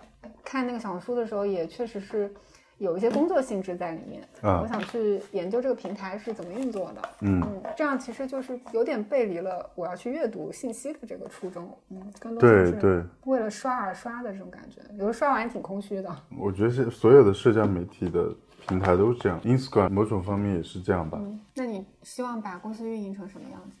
[0.43, 2.29] 看那个小红书的时候，也确实是
[2.77, 4.21] 有一些工作性质在里面。
[4.41, 7.09] 啊我想去研究这个平台是怎么运作的。
[7.21, 11.75] 嗯嗯，这样其实就是有点背离了我要去阅读信息的这个初衷。
[11.89, 16.15] 嗯，更多是对对，为了刷而刷的这种感觉，有时候刷完也挺空虚的。
[16.37, 18.33] 我觉得是所有的社交媒体的
[18.67, 21.17] 平台都是这样，Instagram 某种方面也是这样吧。
[21.21, 23.75] 嗯，那你希望把公司运营成什么样子？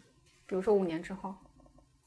[0.45, 1.35] 比如说五年之后，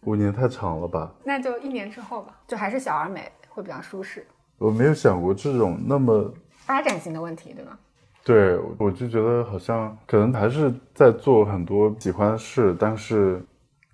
[0.04, 1.12] 五年太长了吧？
[1.22, 4.26] 那就一年之后吧，就还是小而美会比较舒适。
[4.56, 6.32] 我没有想过这种那么
[6.70, 7.76] 发展型的问题，对吧？
[8.24, 13.42] 对，我就觉得好像可能还是在做很多喜欢的事，但是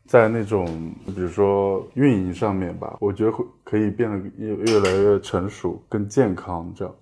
[0.04, 0.66] 在那种
[1.06, 6.94] 比如说运营上面吧，我觉得会可以变得越越来越成熟、更健康这样。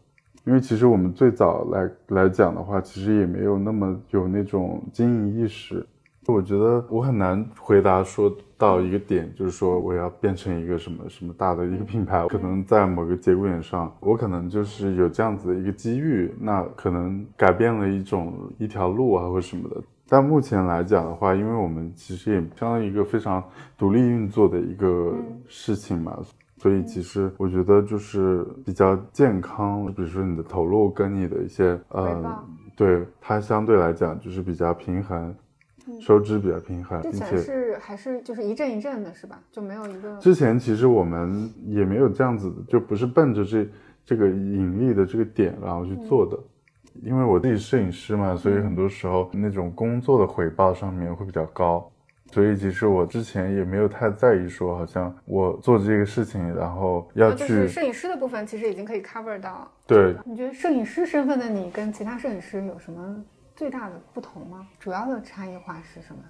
[0.45, 5.85] 因为其实我们最早来来讲的话，其实也没有那么有那种经营意识。
[6.33, 19.77] 我觉得我很难回答说到一个点，就是说我要变成一个什么什么大的一个品牌，可能在某个节骨眼上，我可能就是有这样子的一个机遇，那可能改变了一种一条路啊或什么的。
[20.09, 23.43] 但目前来讲的话，因为我们其实也相当于一个非常
[23.77, 25.15] 独立运作的一个
[25.49, 26.19] 事情嘛，
[26.59, 32.45] 所以其实我觉得就是比较健康，比如说你的投入跟你的一些回呃，
[32.77, 35.35] 对它相对来讲就是比较平衡。
[36.01, 39.41] 收支比较平衡，之前并且是还是就是一阵一阵的，是吧？
[39.51, 43.69] 就没有一个之前其实我们也没有这样子的，就不是奔着这
[44.05, 46.39] 这个盈利的这个点然后去做的。
[47.03, 51.91] 因为我自己摄影师嘛，所以很多时候那种工作的回报上面会比较高，
[52.31, 59.69] 所以其实我之前也没有太在意说，好像我做这个事情，然后要啊就去、是摄影师的部分，其实已经可以 cover 到。
[59.89, 63.25] 对你觉得摄影师身份的你跟其他摄影师有什么
[63.55, 64.67] 最大的不同吗？
[64.79, 66.23] 主要的差异化是什么？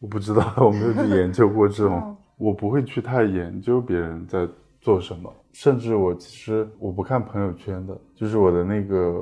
[0.00, 4.46] 我不知道， 我没有去研究过这种，哦我不会去太研究别人在
[4.78, 9.18] 做什么，甚至我其实我不看朋友圈的，就是我的那个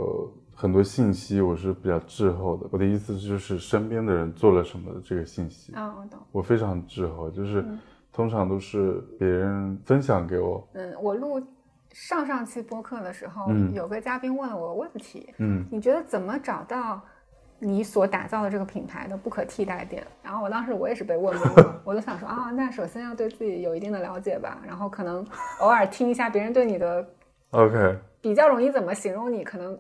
[0.52, 2.68] 很多信息我是比较滞后的。
[2.72, 6.18] 我的意思就是身边的人做了什么的这个信息，啊，我懂。
[6.32, 7.64] 我非常滞后，就是
[8.12, 11.40] 通常都是别人分享给我，嗯，我录
[11.92, 17.00] 上上期播客的时候，嗯有个嘉宾问了我问题，嗯你觉得怎么找到
[17.64, 20.06] 你所打造的这个品牌的不可替代点？
[20.22, 25.26] 然后我当时我也是被问懵了， 我就想说啊，那首先要对自己有一定的了解吧，然后可能
[25.60, 27.06] 偶尔听一下别人对你的
[27.50, 29.78] ，OK，比较容易怎么形容你，可能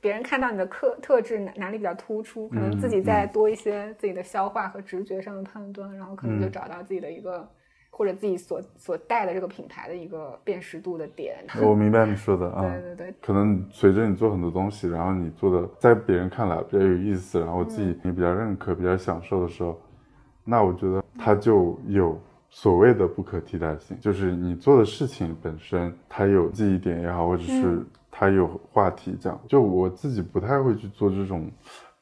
[0.00, 7.48] 别人看到你的特特质哪哪里比较突出，可能自己再多一些自己的消化和直觉上的判断，然后可能就嗯找到自己的一个。
[7.94, 12.62] 或者自己所所带的这个品牌的一个辨识度的点，我明白你说的 啊。
[12.62, 19.78] 对对对，可能随着你做很多东西，然后你做的在别人看来比较有意思，然后我自己也比较认可、比较享受的时候，
[20.42, 22.18] 那我觉得它就有
[22.48, 29.38] 所谓的不可替代性，就是你做的事情本身它有记忆点也好，或者是嗯它有话题这样。
[29.46, 31.50] 就我自己不太会去做这种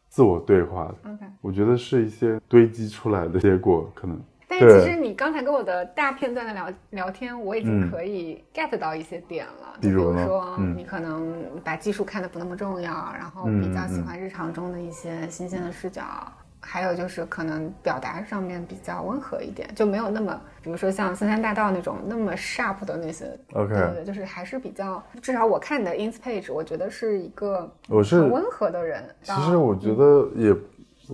[0.08, 0.94] 自我对话。
[1.40, 4.20] 我觉得是一些堆积出来的结果，可能
[4.50, 9.78] 但是其实你刚才跟我的大片段的聊聊天，我已经嗯可以 get 到一些点了。
[9.80, 11.32] 比如说，嗯你可能
[11.62, 16.02] 把技术看得不那么重要，然后嗯比较喜嗯欢日常中的一些新鲜的视角。
[16.62, 23.24] 还有就是可能表达上面比较温和一点，就没有那么，比如说像森山大道那种那么 sharp 的那些。
[23.54, 29.02] OK 对对对，就是还是比较，至少我看你的 ins page，我觉得是一个我是很温和的人。
[29.22, 30.54] 其实我觉得也，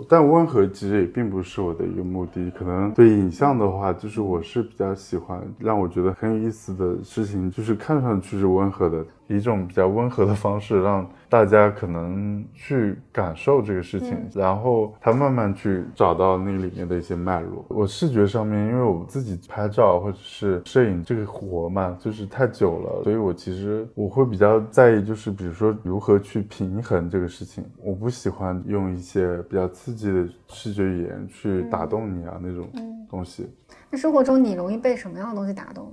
[0.09, 2.51] 但温和其实也并不是我的一个目的。
[2.51, 17.65] 可能对影像的话，就是我是比较喜欢让我觉得很有意思的事情，就是看上去是温和的，以一种比较温和的方式让大家可能去感受这个事情，然后他慢慢去找到那里面的一些脉络。
[17.69, 27.65] 我视觉上面，因为我自己拍照或者是摄影这个活嘛，就是太久了，所以我其实我会比较在意，就是比如说如何去平衡这个事情。
[27.83, 32.69] 我不喜欢用一些比较刺激的视觉语言去打动你啊、那种
[33.09, 33.49] 东西。
[33.91, 35.93] 那生活中你容易被什么样的东西打动？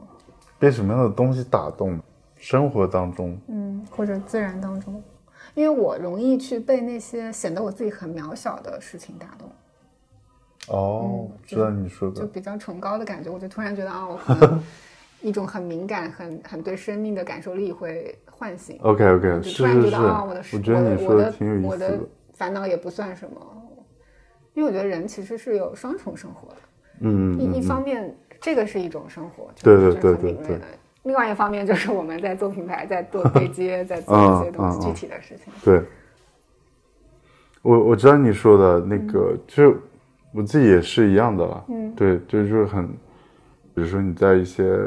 [0.60, 2.00] 被什么样的东西打动？
[2.44, 5.02] 生活当中，嗯，或者自然当中，
[5.56, 9.50] 因为我容易去被那些显得我自己很渺小的事情打动，
[10.68, 14.62] 哦，知道你说的，就比较崇高的感觉，我就突然觉得啊，我可能
[15.22, 18.78] 一种很敏感、很很对生命的感受力会唤醒。
[18.82, 22.00] OK OK，就突然觉得啊，我的我觉得你说的挺有意我的我的。
[22.34, 23.36] 烦恼也不算什么，
[24.54, 26.58] 因为我觉得人其实是有双重生活的，
[27.00, 30.66] 嗯，一一方面这个是一种生活，对就是对对对就是很敏锐的。
[31.04, 35.54] 另外一方面就是我们在做品牌，在做 对接，在做嗯一些东西，具体的事情。
[35.64, 35.82] 对，
[37.62, 39.76] 我我知道你说的那个，就
[40.34, 41.66] 我自己也是一样的了。
[41.68, 44.78] 嗯对，就是很，比如说你在一些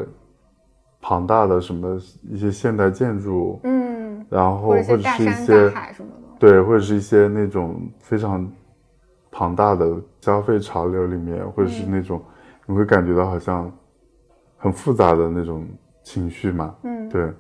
[1.00, 6.26] 庞大的什么一些现代建筑，嗯，然后或者是一是大山些大海什么的。
[6.38, 8.50] 对，或者是一些那种非常
[9.30, 12.22] 庞大的消费潮流里面，或者是那种、
[12.64, 13.70] 你会感觉到好像
[14.56, 15.66] 很复杂的那种
[16.06, 16.72] 情绪嘛。
[16.84, 17.32] 嗯，对，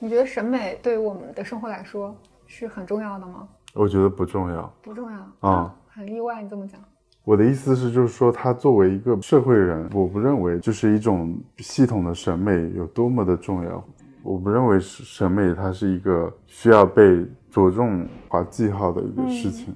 [0.00, 2.12] 你觉得审美对于我们的生活来说
[2.46, 3.48] 是很重要的吗？
[3.74, 4.74] 我觉得不重要。
[4.82, 6.80] 不重要啊，很意外你这么讲。
[7.22, 13.84] 我的意思是，就是说，他作为一个社会人，我不认为就是一种系统的审美有多么的重要。
[14.24, 19.72] 我不认为是审美它是一个需要被着重划记号的一个事情，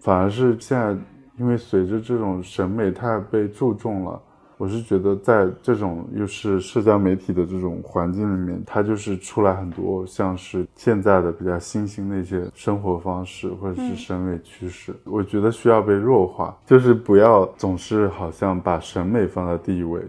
[0.00, 0.94] 反而是现在
[1.38, 4.22] 因为随着这种审美太被注重了，
[4.58, 20.02] 我是觉得在这种又是社交媒体的这种环境里面，它就是出来很多像是现在的比较新兴的一些生活方式或者是审美趋势，我觉得需要被弱化，就是不要总是好像把审美放在第一位。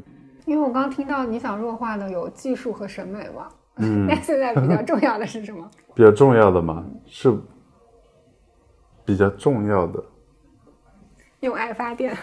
[0.46, 5.70] 因为我刚刚听到你想弱化的有技术和审美嘛，嗯 那现在比较重要的是什么？
[5.94, 7.32] 比较重要的嘛，是
[9.06, 10.04] 比较重要的。
[11.42, 12.18] 用爱发电。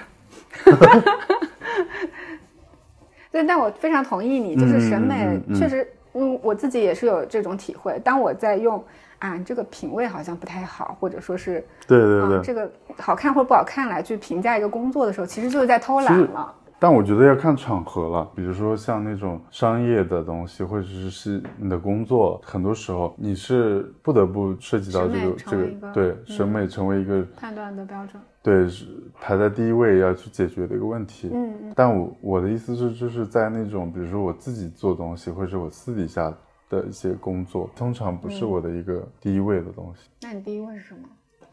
[3.33, 7.99] 对，但我非常同意你，就是审美确实，嗯，我自己也是有这种体会。
[8.05, 8.83] 当我在用
[9.19, 16.55] 啊，这个品味好像不太好，或者说是对对对啊，这个好看或者不好看来去评价一个工作的时候，其实就是在偷懒了。
[16.87, 28.87] 但我觉得要看场合了，比如说像那种商业的东西，或者是是你的工作，很多时候你是不得不涉及到这个这个对嗯审美成为一个判断的标准，对是
[29.21, 31.29] 排在第一位要去解决的一个问题。
[31.33, 36.33] 嗯嗯但我我的意思是，就是在那种比如说我自己做东西，或者是我私底下
[36.71, 40.09] 的一些工作，通常不是嗯我的一个第一位的东西。
[40.23, 41.01] 那你第一位是什么？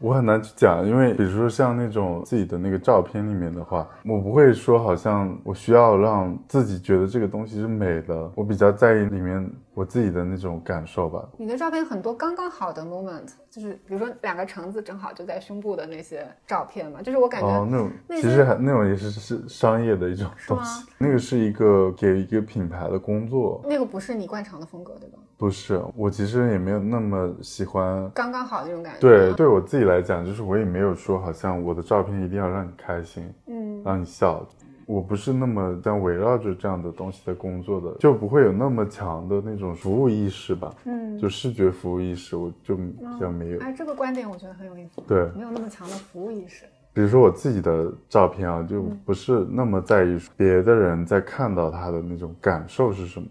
[0.04, 11.28] 我很难去讲，因为比如说像那种自己的那个照片里面的话，我不会说好像我需要让自己觉得这个东西是美的，我比较在意里面我自己的那种感受吧。
[11.36, 25.18] 你的照片很多刚刚好的 moment，就是比如说两个橙子正好就在胸部的那些照片嘛，就是我感觉、哦，那种那其实还那种也是是商业的一种东西，那个是一个给一个品牌的工作，那个不是你惯常的风格，对吧？
[25.36, 28.08] 不是我其实也没有那么喜欢。
[28.14, 29.00] 刚刚好那种感觉。
[29.00, 34.46] 对，对我自己来讲，就是我也没有说好像我的照片一定要让你开心，嗯，让你笑。
[34.86, 40.74] 我不是那么像围绕着这样的东西在工作的，就不会有那么强的那种服务意识吧。
[40.84, 43.60] 嗯，就视觉服务意识，我就比较没有。
[43.60, 46.64] 哎，这个观点我觉得很有意思，对，没有那么强的服务意识。
[46.92, 53.26] 比如说我自己的照片啊，就不是那么在意别的人在看到他的那种感受是什么。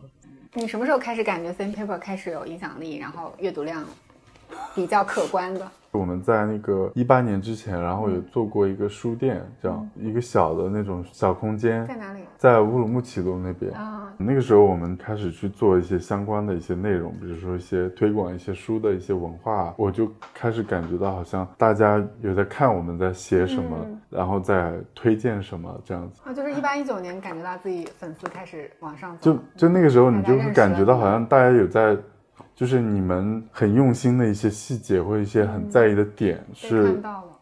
[0.55, 3.83] 你什么时候开始感觉 Thin Paper 开始有影响力，然后阅读量
[4.75, 5.71] 比较可观的？
[5.93, 13.71] 我们在那个一八年之前，然后也做过一个书店，这样一个小的那种小空间在，哪里在乌鲁木齐路那边。
[13.73, 14.11] 啊？
[14.17, 26.21] 那个时候我们开始去做一些相关的一些内容，比如说一些推广一些书的一些文化，我就开始感觉到好像大家有在看我们在写什么，嗯然后在推荐什么这样子。
[26.23, 31.97] 啊，就是一八一九年感觉到自己粉丝开始往上走就，就那个时候，你就会感觉到好像大家有在，
[32.55, 37.01] 就是你们很用心的一些细节或一些很在意的点是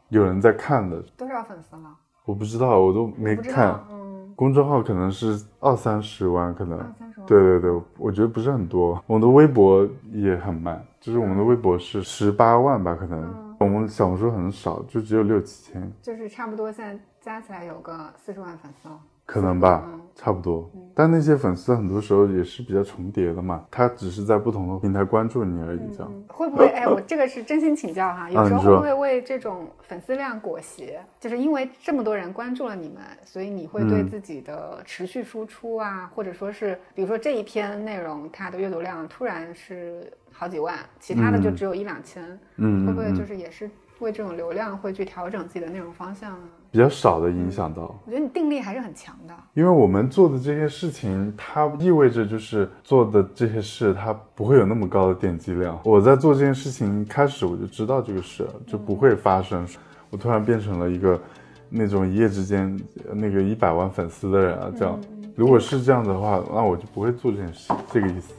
[0.10, 1.02] 有人在看的。
[1.18, 1.96] 多少粉丝了？
[2.26, 3.80] 我不知道，我都没看，。
[3.92, 6.78] 嗯，公众号可能是二三十万，可能。
[6.78, 7.28] 二三十万。
[7.28, 9.02] 对对对，我觉得不是很多。
[9.08, 13.22] 我们的微博也很慢，就是我们的微博是十八万吧，可能。
[13.22, 19.00] 嗯我们小红书很少，就只有六七千，就是差不多现在加起来有个四十万粉丝了。
[19.24, 20.68] 可能吧，嗯差不多。
[20.96, 26.12] 但那些粉丝很多时候也是比较重叠的嘛，他只是在不同的平台关注你而已，这样。
[26.14, 26.68] 嗯会不会？
[26.70, 31.00] 哎，我这个是真心请教哈，有时候会不会为这种粉丝量裹挟？
[31.20, 42.24] 就是因为这么多人关注了你们，所以你会对嗯自己的持续输出啊，或者说是，比如说这一篇内容它的阅读量突然是好几万，其他的就只有一两千，
[42.58, 43.70] 嗯，会不会就是也是
[44.00, 46.40] 为这种流量会去调整自己的内容方向啊？
[46.72, 47.94] 比较少的影响到？
[48.06, 49.34] 我觉得你定力还是很强的。
[49.54, 55.78] 因为我们做的这些事情，它意味着就是做的这些事，它不会有那么高的点击量。
[55.84, 59.68] 我在做这件事情开始，我就知道这个事就不会发生。
[60.10, 61.20] 我突然变成了一个
[61.70, 62.80] 那种一夜之间
[63.14, 64.98] 那个一百万粉丝的人啊，这样。
[65.36, 68.34] 如果是这样的话，那我就不会做这件事，这个意思。